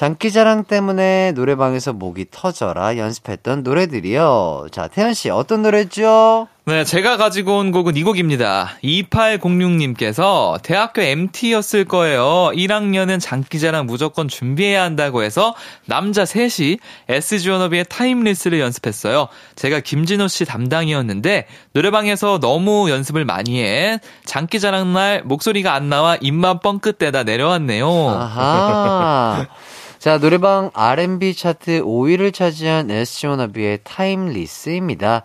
장기자랑 0.00 0.64
때문에 0.64 1.32
노래방에서 1.32 1.92
목이 1.92 2.24
터져라 2.30 2.96
연습했던 2.96 3.62
노래들이요. 3.62 4.68
자, 4.72 4.88
태연 4.88 5.12
씨, 5.12 5.28
어떤 5.28 5.60
노래죠? 5.60 6.48
네, 6.64 6.84
제가 6.84 7.18
가지고 7.18 7.58
온 7.58 7.70
곡은 7.70 7.98
이 7.98 8.02
곡입니다. 8.02 8.78
2806님께서 8.82 10.58
대학교 10.62 11.02
MT였을 11.02 11.84
거예요. 11.84 12.50
1학년은 12.54 13.20
장기자랑 13.20 13.84
무조건 13.84 14.26
준비해야 14.26 14.82
한다고 14.84 15.22
해서 15.22 15.54
남자 15.84 16.24
셋이 16.24 16.78
SG 17.10 17.50
워너비의 17.50 17.84
타임리스를 17.90 18.58
연습했어요. 18.58 19.28
제가 19.54 19.80
김진호 19.80 20.28
씨 20.28 20.46
담당이었는데 20.46 21.46
노래방에서 21.74 22.40
너무 22.40 22.88
연습을 22.88 23.26
많이 23.26 23.62
해. 23.62 23.98
장기자랑 24.24 24.94
날 24.94 25.22
목소리가 25.24 25.74
안 25.74 25.90
나와 25.90 26.16
입만 26.22 26.60
뻥끗대다 26.60 27.24
내려왔네요. 27.24 27.86
아하. 28.08 29.46
자, 30.00 30.16
노래방 30.18 30.70
R&B 30.72 31.34
차트 31.34 31.82
5위를 31.82 32.32
차지한 32.32 32.90
SG 32.90 33.26
워너비의 33.26 33.80
타임리스입니다. 33.84 35.24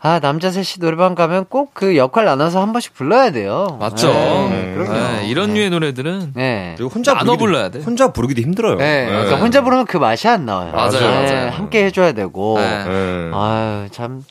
아, 0.00 0.20
남자 0.20 0.52
셋이 0.52 0.76
노래방 0.78 1.16
가면 1.16 1.46
꼭 1.48 1.74
그 1.74 1.96
역할 1.96 2.24
나눠서 2.24 2.60
한 2.62 2.72
번씩 2.72 2.94
불러야 2.94 3.32
돼요. 3.32 3.76
맞죠. 3.80 4.12
네, 4.12 4.72
그럼요. 4.74 4.92
네, 4.92 5.26
이런 5.26 5.48
네. 5.48 5.54
류의 5.54 5.70
노래들은 5.70 6.32
네. 6.74 6.76
그리고 6.76 6.90
혼자 6.94 7.14
나눠 7.14 7.34
부르기도- 7.34 7.38
불러야 7.38 7.68
돼. 7.70 7.80
혼자 7.80 8.12
부르기도 8.12 8.42
힘들어요. 8.42 8.76
네, 8.76 9.06
그러니까 9.08 9.36
혼자 9.36 9.62
부르면 9.62 9.86
그 9.86 9.96
맛이 9.96 10.28
안 10.28 10.44
나와요. 10.46 10.72
맞아요, 10.72 10.90
네, 10.90 11.00
맞아요. 11.32 11.50
함께 11.50 11.84
해줘야 11.84 12.12
되고. 12.12 12.58
네. 12.58 12.84
네. 12.84 13.30
아유, 13.32 13.88
참. 13.90 14.22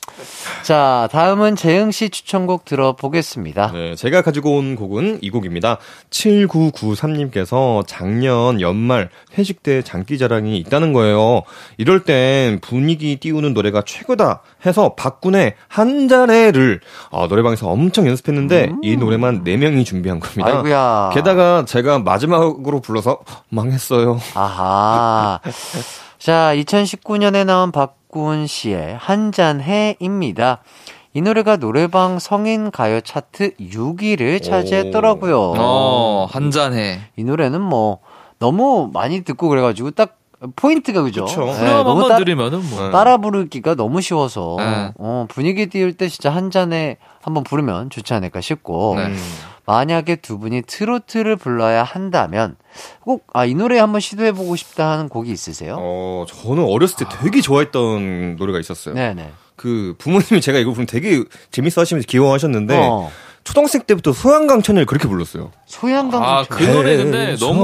자, 0.62 1.08
다음은 1.12 1.56
재흥 1.56 1.90
씨 1.90 2.08
추천곡 2.10 2.64
들어보겠습니다. 2.64 3.72
네, 3.72 3.94
제가 3.94 4.22
가지고 4.22 4.56
온 4.56 4.76
곡은 4.76 5.18
이 5.22 5.30
곡입니다. 5.30 5.78
7993님께서 6.10 7.82
작년 7.86 8.60
연말 8.60 9.08
회식 9.38 9.62
때 9.62 9.82
장기자랑이 9.82 10.56
있다는 10.58 10.92
거예요. 10.92 11.42
이럴 11.76 12.04
땐 12.04 12.60
분위기 12.60 13.16
띄우는 13.16 13.54
노래가 13.54 13.82
최고다 13.84 14.42
해서 14.66 14.94
박군의 14.96 15.54
한 15.68 16.08
잔해를 16.08 16.80
어, 17.10 17.26
노래방에서 17.26 17.68
엄청 17.68 18.06
연습했는데 18.06 18.70
이 18.82 18.96
노래만 18.96 19.44
4명이 19.44 19.84
준비한 19.84 20.20
겁니다. 20.20 20.50
음. 20.50 20.56
아이고야. 20.58 21.10
게다가 21.14 21.64
제가 21.66 21.98
마지막 21.98 22.33
으로 22.40 22.80
불러서 22.80 23.18
망했어요. 23.48 24.18
아하. 24.34 25.40
자, 26.18 26.52
2019년에 26.56 27.44
나온 27.44 27.70
박군 27.72 28.46
씨의 28.46 28.96
한 28.98 29.32
잔 29.32 29.60
해입니다. 29.60 30.58
이 31.12 31.20
노래가 31.22 31.56
노래방 31.56 32.18
성인 32.18 32.70
가요 32.70 33.00
차트 33.00 33.54
6위를 33.60 34.42
차지했더라고요. 34.42 35.54
어, 35.58 36.26
한잔해. 36.30 37.00
이 37.16 37.24
노래는 37.24 37.60
뭐 37.60 37.98
너무 38.38 38.90
많이 38.92 39.22
듣고 39.22 39.48
그래가지고 39.48 39.92
딱 39.92 40.16
포인트가 40.56 41.02
그죠? 41.02 41.24
그쵸. 41.24 41.44
네, 41.46 41.70
너무 41.84 42.08
따- 42.08 42.18
들으면은 42.18 42.68
뭐. 42.68 42.90
따라 42.90 43.16
부르기가 43.18 43.74
너무 43.76 44.00
쉬워서 44.00 44.56
네. 44.58 44.92
어, 44.98 45.26
분위기 45.28 45.68
띄울 45.68 45.92
때 45.94 46.08
진짜 46.08 46.30
한 46.30 46.50
잔에 46.50 46.96
한번 47.22 47.44
부르면 47.44 47.90
좋지 47.90 48.12
않을까 48.12 48.40
싶고 48.40 48.96
네. 48.96 49.14
만약에 49.66 50.16
두 50.16 50.38
분이 50.38 50.62
트로트를 50.62 51.36
불러야 51.36 51.82
한다면 51.84 52.56
꼭 53.00 53.24
아 53.32 53.44
이 53.46 53.54
노래 53.54 53.78
한번 53.78 54.00
시도해 54.00 54.32
보고 54.32 54.56
싶다 54.56 54.90
하는 54.92 55.08
곡이 55.08 55.30
있으세요? 55.30 55.76
어, 55.78 56.24
저는 56.28 56.64
어렸을 56.64 56.96
때 56.98 57.04
되게 57.20 57.40
좋아했던 57.40 58.36
노래가 58.36 58.58
있었어요. 58.60 58.94
네네. 58.94 59.30
그 59.56 59.94
부모님이 59.98 60.40
제가 60.40 60.58
이거 60.58 60.70
부르면 60.72 60.86
되게 60.86 61.22
재밌어 61.50 61.80
하시면서 61.80 62.06
귀여워하셨는데 62.06 62.76
어, 62.76 63.10
초등학생 63.44 63.82
때부터 63.82 64.12
소양강 64.12 64.62
천을 64.62 64.84
그렇게 64.86 65.06
불렀어요. 65.08 65.50
소양강 65.66 66.22
아, 66.22 66.44
그 66.48 66.64
노래 66.64 66.96
근데 66.96 67.36
너무 67.38 67.60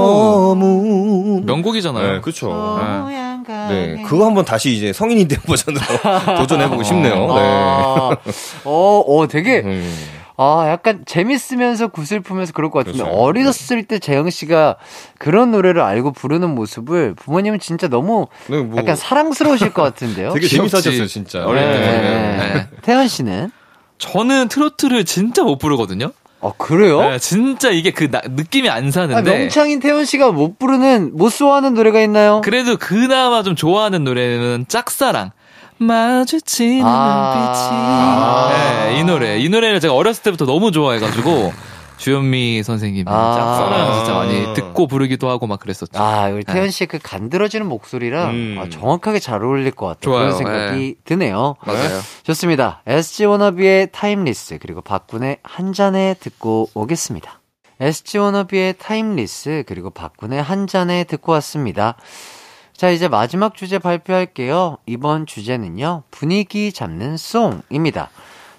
너무 0.57 1.41
명곡이잖아요. 1.45 2.13
네, 2.13 2.21
그렇죠. 2.21 2.47
소양강 2.47 3.67
네, 3.69 4.03
그거 4.07 4.25
한번 4.25 4.45
다시 4.45 4.73
이제 4.75 4.93
성인이 4.93 5.27
된 5.27 5.39
버전으로 5.45 5.81
도전해보고 6.37 6.83
싶네요. 6.83 7.15
네. 7.15 7.39
아, 7.41 8.15
어, 8.65 9.03
어, 9.07 9.27
되게 9.27 9.59
음. 9.65 9.95
아, 10.43 10.67
약간 10.69 11.03
재밌으면서 11.05 11.89
구슬프면서 11.89 12.51
그럴 12.53 12.71
것 12.71 12.79
같은데 12.79 13.03
그렇죠. 13.03 13.15
어렸을 13.15 13.83
때 13.83 13.99
재영 13.99 14.29
씨가 14.31 14.77
그런 15.19 15.51
노래를 15.51 15.81
알고 15.81 16.13
부르는 16.13 16.55
모습을 16.55 17.13
부모님은 17.13 17.59
진짜 17.59 17.87
너무 17.87 18.25
네, 18.47 18.57
뭐 18.61 18.79
약간 18.79 18.95
사랑스러우실 18.95 19.71
것 19.73 19.83
같은데요. 19.83 20.33
되게 20.33 20.47
귀엽지. 20.47 20.55
재밌어하셨어요, 20.71 21.05
진짜. 21.07 21.45
어릴 21.45 21.61
때. 21.61 21.79
네. 21.79 22.37
네. 22.53 22.67
태연 22.81 23.07
씨는 23.07 23.51
저는 23.99 24.47
트로트를 24.47 25.05
진짜 25.05 25.43
못 25.43 25.59
부르거든요. 25.59 26.11
어 26.39 26.53
그래요? 26.57 27.01
네, 27.01 27.19
진짜 27.19 27.69
이게 27.69 27.91
그 27.91 28.09
나- 28.09 28.21
느낌이 28.27 28.67
안 28.67 28.87
아, 28.87 28.91
사는데. 28.91 29.37
명창인 29.39 29.79
태연 29.79 30.05
씨가 30.05 30.31
못 30.31 30.57
부르는 30.57 31.11
못 31.15 31.29
좋아하는 31.29 31.75
노래가 31.75 32.01
있나요? 32.01 32.41
그래도 32.43 32.77
그나마 32.77 33.43
좀 33.43 33.55
좋아하는 33.55 34.03
노래는 34.03 34.65
짝사랑. 34.67 35.29
마주치는 35.83 36.83
아. 36.85 38.49
눈빛이. 38.51 38.93
네, 38.93 38.99
이 38.99 39.03
노래. 39.03 39.39
이 39.39 39.49
노래를 39.49 39.79
제가 39.79 39.93
어렸을 39.93 40.23
때부터 40.23 40.45
너무 40.45 40.71
좋아해가지고, 40.71 41.53
주현미 42.01 42.63
선생님이 42.63 43.05
아. 43.07 43.35
짝사랑 43.35 43.93
진짜 43.97 44.13
많이 44.13 44.53
듣고 44.55 44.87
부르기도 44.87 45.29
하고 45.29 45.45
막 45.45 45.59
그랬었죠. 45.59 46.01
아, 46.01 46.29
우리 46.29 46.43
태연 46.43 46.71
씨의 46.71 46.87
그 46.87 46.97
간드러지는 46.97 47.67
목소리랑 47.67 48.29
음. 48.31 48.57
아, 48.59 48.69
정확하게 48.69 49.19
잘 49.19 49.43
어울릴 49.43 49.71
것 49.71 49.85
같아요. 49.85 50.15
그런 50.15 50.35
생각이 50.35 50.95
드네요. 51.05 51.55
맞아요. 51.63 51.99
좋습니다. 52.23 52.81
SG 52.87 53.25
워너비의 53.25 53.89
Timeless 53.91 54.57
그리고 54.59 54.81
박군의 54.81 55.37
한잔해 55.43 56.15
듣고 56.19 56.69
오겠습니다. 56.73 57.39
SG 57.79 58.17
워너비의 58.17 58.75
Timeless 58.79 59.63
그리고 59.67 59.91
박군의 59.91 60.41
한잔해 60.41 61.03
듣고 61.03 61.33
왔습니다. 61.33 61.97
자, 62.81 62.89
이제 62.89 63.07
마지막 63.07 63.53
주제 63.53 63.77
발표할게요. 63.77 64.79
이번 64.87 65.27
주제는요. 65.27 66.01
분위기 66.09 66.73
잡는 66.73 67.15
송입니다. 67.15 68.09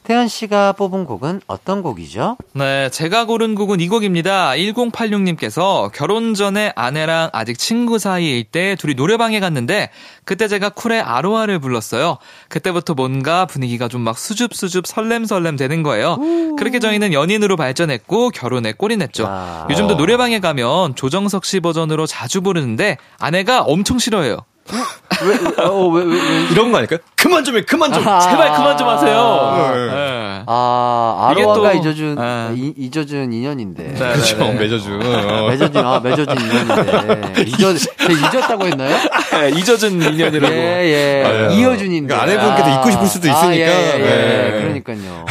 태연 0.04 0.28
씨가 0.28 0.72
뽑은 0.72 1.04
곡은 1.06 1.40
어떤 1.46 1.80
곡이죠? 1.82 2.36
네, 2.54 2.90
제가 2.90 3.24
고른 3.24 3.54
곡은 3.54 3.80
이 3.80 3.88
곡입니다. 3.88 4.50
1086님께서 4.50 5.90
결혼 5.92 6.34
전에 6.34 6.72
아내랑 6.74 7.30
아직 7.32 7.56
친구 7.56 7.98
사이일 7.98 8.44
때 8.44 8.74
둘이 8.74 8.94
노래방에 8.94 9.38
갔는데 9.40 9.90
그때 10.24 10.48
제가 10.48 10.70
쿨의 10.70 11.00
아로하를 11.00 11.58
불렀어요. 11.60 12.18
그때부터 12.48 12.94
뭔가 12.94 13.46
분위기가 13.46 13.88
좀 13.88 14.02
막 14.02 14.18
수줍수줍 14.18 14.86
설렘설렘 14.86 15.56
되는 15.56 15.84
거예요. 15.84 16.18
그렇게 16.58 16.80
저희는 16.80 17.12
연인으로 17.12 17.56
발전했고 17.56 18.30
결혼에 18.30 18.72
꼴이 18.72 18.96
냈죠. 18.96 19.26
아. 19.28 19.68
요즘도 19.70 19.94
노래방에 19.94 20.40
가면 20.40 20.96
조정석 20.96 21.44
씨 21.44 21.60
버전으로 21.60 22.06
자주 22.06 22.40
부르는데 22.42 22.96
아내가 23.20 23.62
엄청 23.62 24.00
싫어해요. 24.00 24.38
왜, 24.70 25.64
어, 25.64 25.86
왜, 25.88 26.04
왜, 26.04 26.14
왜? 26.14 26.42
이런 26.50 26.70
거 26.72 26.78
아닐까요? 26.78 26.98
그만 27.16 27.44
좀 27.44 27.56
해, 27.56 27.62
그만 27.62 27.92
좀. 27.92 28.06
아. 28.08 28.20
제발 28.20 28.52
그만 28.54 28.76
좀 28.76 28.88
하세요. 28.88 29.72
네. 29.74 29.86
네. 29.94 30.42
아, 30.46 31.32
또- 31.36 31.72
잊어준, 31.72 32.16
아. 32.18 32.52
이, 32.54 32.72
잊어준 32.76 33.32
인연인데. 33.32 33.82
네, 33.82 33.94
그렇죠. 33.98 34.36
네, 34.38 34.52
네. 34.52 34.58
맺어준. 34.58 35.02
어. 35.04 35.48
맺어진, 35.48 35.84
아, 35.84 36.00
맺어진 36.02 36.36
인연인데. 36.40 37.42
잊어, 37.46 37.70
잊었다고 38.34 38.66
했나요? 38.66 38.96
네, 39.32 39.50
잊어진 39.50 40.02
인연이라고. 40.02 40.52
예, 40.54 40.58
예. 40.58 41.24
아, 41.24 41.50
예. 41.52 41.54
이어준인데. 41.56 42.14
그러니까 42.14 42.22
아내분께서 42.22 42.78
잊고 42.80 42.90
싶을 42.90 43.06
수도 43.06 43.28
있으니까. 43.28 43.46
아, 43.48 43.54
예, 43.54 43.60
예, 43.60 43.94
예. 43.94 43.98
네. 43.98 44.60
그러니까요. 44.62 45.24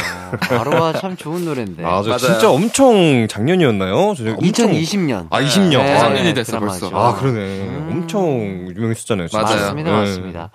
아로하 0.50 0.92
참 0.92 1.16
좋은 1.16 1.44
노래인데. 1.44 1.84
아, 1.84 2.02
맞아요. 2.02 2.18
진짜 2.18 2.50
엄청 2.50 3.26
작년이었나요? 3.28 4.14
저 4.16 4.24
엄청- 4.30 4.70
2020년. 4.72 5.26
아, 5.30 5.40
20년. 5.42 5.78
네, 5.82 5.92
아, 5.92 5.94
재작년이 5.98 6.34
됐어, 6.34 6.52
드라마죠. 6.52 6.90
벌써. 6.90 6.96
아, 6.96 7.14
그러네. 7.16 7.68
엄청 7.90 8.68
유명했었잖아요. 8.74 9.28
진짜. 9.28 9.42
맞아요. 9.42 9.56
맞습니다, 9.60 9.90
네. 9.90 9.96
맞습니다. 9.96 10.50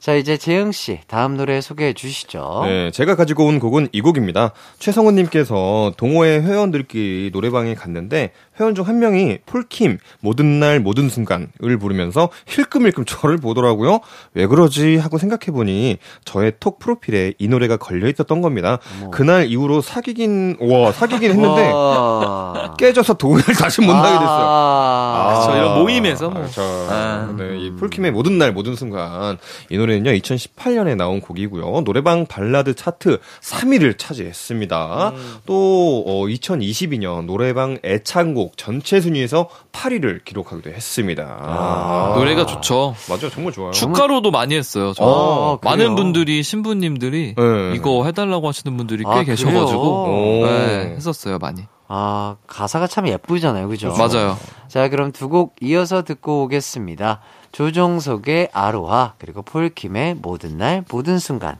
자, 0.00 0.14
이제 0.14 0.36
재영 0.38 0.72
씨, 0.72 1.00
다음 1.06 1.36
노래 1.36 1.60
소개해 1.60 1.92
주시죠. 1.92 2.62
네, 2.64 2.90
제가 2.92 3.14
가지고 3.14 3.44
온 3.46 3.58
곡은 3.58 3.88
이 3.92 4.00
곡입니다. 4.00 4.52
최성훈 4.78 5.16
님께서 5.16 5.92
동호회 5.98 6.40
회원들끼리 6.40 7.30
노래방에 7.32 7.74
갔는데 7.74 8.32
회원 8.60 8.74
중 8.74 8.88
한 8.88 9.00
명이 9.00 9.38
폴킴 9.44 9.98
모든 10.20 10.60
날 10.60 10.80
모든 10.80 11.10
순간을 11.10 11.78
부르면서 11.78 12.30
힐끔힐끔 12.46 13.04
저를 13.04 13.36
보더라고요. 13.36 14.00
왜 14.32 14.46
그러지 14.46 14.96
하고 14.96 15.18
생각해 15.18 15.52
보니 15.52 15.98
저의 16.24 16.54
톡 16.58 16.78
프로필에 16.78 17.34
이 17.38 17.48
노래가 17.48 17.76
걸려 17.76 18.08
있었던 18.08 18.40
겁니다. 18.40 18.78
그날 19.12 19.46
이후로 19.46 19.82
사귀긴 19.82 20.56
와 20.60 20.90
사귀긴 20.92 21.32
했는데 21.32 21.70
와. 21.70 22.74
깨져서 22.78 23.14
동호회를 23.14 23.54
다시 23.56 23.82
못 23.82 23.92
나게 23.92 24.18
됐어요. 24.18 24.46
아, 24.48 25.40
그쵸, 25.46 25.56
이런 25.58 25.78
모임에서 25.80 26.30
뭐. 26.30 26.46
저, 26.48 26.62
아. 26.88 27.34
네, 27.36 27.58
이 27.58 27.70
폴킴의 27.72 28.12
모든 28.12 28.38
날 28.38 28.52
모든 28.52 28.74
순간 28.74 29.36
이 29.70 29.76
노래는요 29.76 30.12
2018년에 30.12 30.96
나온 30.96 31.20
곡이고요 31.20 31.82
노래방 31.84 32.24
발라드 32.24 32.74
차트 32.74 33.18
3위를 33.42 33.98
차지했습니다. 33.98 35.12
또 35.44 36.04
어, 36.06 36.24
2022년 36.26 37.26
노래방 37.26 37.76
애창곡 37.84 38.47
전체 38.56 39.00
순위에서 39.00 39.48
8위를 39.72 40.24
기록하기도 40.24 40.70
했습니다. 40.70 41.36
아, 41.40 42.12
노래가 42.16 42.46
좋죠. 42.46 42.94
맞아요, 43.08 43.30
정말 43.30 43.52
좋아요. 43.52 43.70
축가로도 43.72 44.30
많이 44.30 44.56
했어요. 44.56 44.92
저. 44.94 45.04
어, 45.04 45.58
그래요? 45.60 45.76
많은 45.76 45.94
분들이 45.96 46.42
신부님들이 46.42 47.34
네. 47.36 47.72
이거 47.74 48.04
해달라고 48.04 48.48
하시는 48.48 48.76
분들이 48.76 49.04
꽤 49.04 49.10
아, 49.10 49.22
계셔가지고? 49.22 50.46
네, 50.46 50.94
했었어요 50.96 51.38
많이. 51.38 51.64
아, 51.88 52.36
가사가 52.46 52.86
참 52.86 53.08
예쁘잖아요. 53.08 53.66
그죠? 53.68 53.94
맞아요. 53.96 54.36
자, 54.68 54.88
그럼 54.88 55.10
두 55.12 55.28
곡 55.28 55.56
이어서 55.62 56.02
듣고 56.02 56.42
오겠습니다. 56.44 57.20
조종석의 57.52 58.50
아로하, 58.52 59.14
그리고 59.18 59.40
폴킴의 59.42 60.16
모든 60.20 60.58
날, 60.58 60.84
모든 60.90 61.18
순간. 61.18 61.56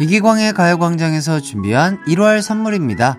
이기광의 0.00 0.52
가요광장에서 0.54 1.40
준비한 1.40 2.02
1월 2.06 2.42
선물입니다. 2.42 3.18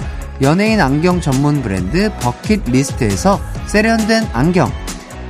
연예인 0.41 0.81
안경 0.81 1.21
전문 1.21 1.61
브랜드 1.61 2.09
버킷 2.19 2.63
리스트에서 2.65 3.39
세련된 3.67 4.23
안경, 4.33 4.69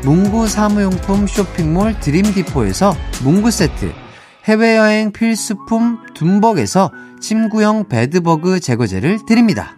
문구 0.04 0.48
사무용품 0.48 1.28
쇼핑몰 1.28 2.00
드림디포에서 2.00 2.94
문구 3.22 3.52
세트, 3.52 3.92
해외여행 4.46 5.12
필수품 5.12 6.06
둠벅에서 6.14 6.94
침구형 7.20 7.90
bedbug 7.90 8.62
제거제를 8.62 9.26
드립니다. 9.28 9.76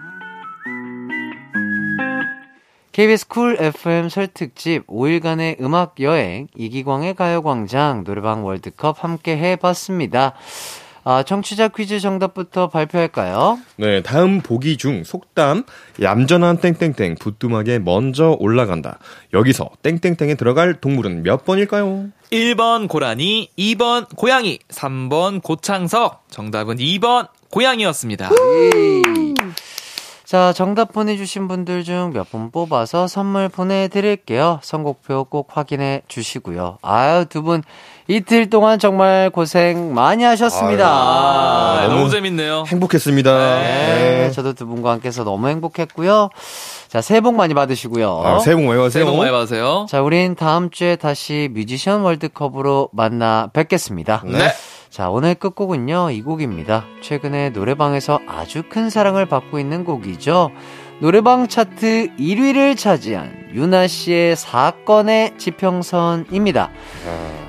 KBS 2.91 3.27
쿨 3.27 3.57
FM 3.59 4.09
설 4.09 4.27
특집 4.27 4.85
5일간의 4.85 5.59
음악 5.61 5.95
여행 5.99 6.47
이기광의 6.55 7.15
가요광장 7.15 8.03
노래방 8.03 8.45
월드컵 8.45 9.03
함께 9.03 9.35
해봤습니다. 9.35 10.35
아, 11.05 11.21
청취자 11.23 11.67
퀴즈 11.67 11.99
정답부터 11.99 12.69
발표할까요? 12.69 13.59
네, 13.75 14.01
다음 14.01 14.39
보기 14.39 14.77
중 14.77 15.03
속담 15.03 15.63
얌전한 16.01 16.57
땡땡땡 16.57 17.15
부뚜막에 17.19 17.79
먼저 17.79 18.37
올라간다. 18.39 18.99
여기서 19.33 19.69
땡땡땡에 19.81 20.35
들어갈 20.35 20.75
동물은 20.79 21.23
몇 21.23 21.43
번일까요? 21.43 22.05
1번 22.31 22.87
고라니, 22.87 23.49
2번 23.59 24.07
고양이, 24.15 24.59
3번 24.69 25.43
고창석. 25.43 26.23
정답은 26.29 26.77
2번 26.77 27.27
고양이였습니다. 27.51 28.29
자, 30.25 30.51
정답 30.53 30.93
보내주신 30.93 31.47
분들 31.47 31.83
중 31.83 32.11
몇 32.15 32.31
분 32.31 32.49
뽑아서 32.49 33.07
선물 33.07 33.49
보내드릴게요. 33.49 34.59
선곡표 34.63 35.25
꼭 35.25 35.49
확인해 35.55 36.01
주시고요. 36.07 36.79
아유, 36.81 37.25
두 37.29 37.43
분 37.43 37.61
이틀 38.07 38.49
동안 38.49 38.79
정말 38.79 39.29
고생 39.29 39.93
많이 39.93 40.23
하셨습니다. 40.23 40.87
아, 40.87 41.87
너무 41.87 42.09
재밌네요. 42.09 42.65
행복했습니다. 42.67 43.59
네, 43.61 44.31
저도 44.31 44.53
두 44.53 44.67
분과 44.67 44.91
함께해서 44.91 45.23
너무 45.23 45.47
행복했고요. 45.47 46.29
자, 46.89 47.01
새해 47.01 47.21
복 47.21 47.35
많이 47.35 47.53
받으시고요. 47.53 48.21
아, 48.25 48.39
새해 48.39 48.55
복 48.55 48.65
많이 48.65 48.77
받으세요. 48.77 48.89
새해 48.89 49.05
복 49.05 49.17
많이 49.17 49.31
받으세요. 49.31 49.85
자, 49.89 50.01
우린 50.01 50.35
다음 50.35 50.69
주에 50.69 50.95
다시 50.95 51.49
뮤지션 51.53 52.01
월드컵으로 52.01 52.89
만나 52.91 53.49
뵙겠습니다. 53.53 54.23
네. 54.25 54.51
자, 54.89 55.09
오늘 55.09 55.33
끝곡은요, 55.33 56.11
이 56.11 56.21
곡입니다. 56.21 56.85
최근에 57.01 57.49
노래방에서 57.49 58.19
아주 58.27 58.61
큰 58.69 58.91
사랑을 58.91 59.25
받고 59.25 59.57
있는 59.57 59.85
곡이죠. 59.85 60.51
노래방 60.99 61.47
차트 61.47 62.15
1위를 62.17 62.77
차지한 62.77 63.49
유나 63.53 63.87
씨의 63.87 64.35
사건의 64.35 65.33
지평선입니다. 65.37 66.69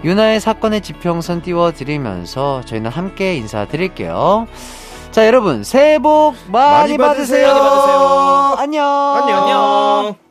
유나의 0.04 0.40
사건의 0.40 0.80
지평선 0.82 1.42
띄워드리면서 1.42 2.62
저희는 2.66 2.90
함께 2.90 3.36
인사드릴게요. 3.36 4.46
자, 5.12 5.26
여러분, 5.26 5.62
새해 5.62 5.98
복 5.98 6.34
많이, 6.48 6.96
많이 6.96 6.98
받으세요. 6.98 7.46
받으세요. 7.46 7.46
많이 7.46 7.60
받으세요. 7.60 8.54
안녕. 8.58 8.84
안녕. 9.28 10.23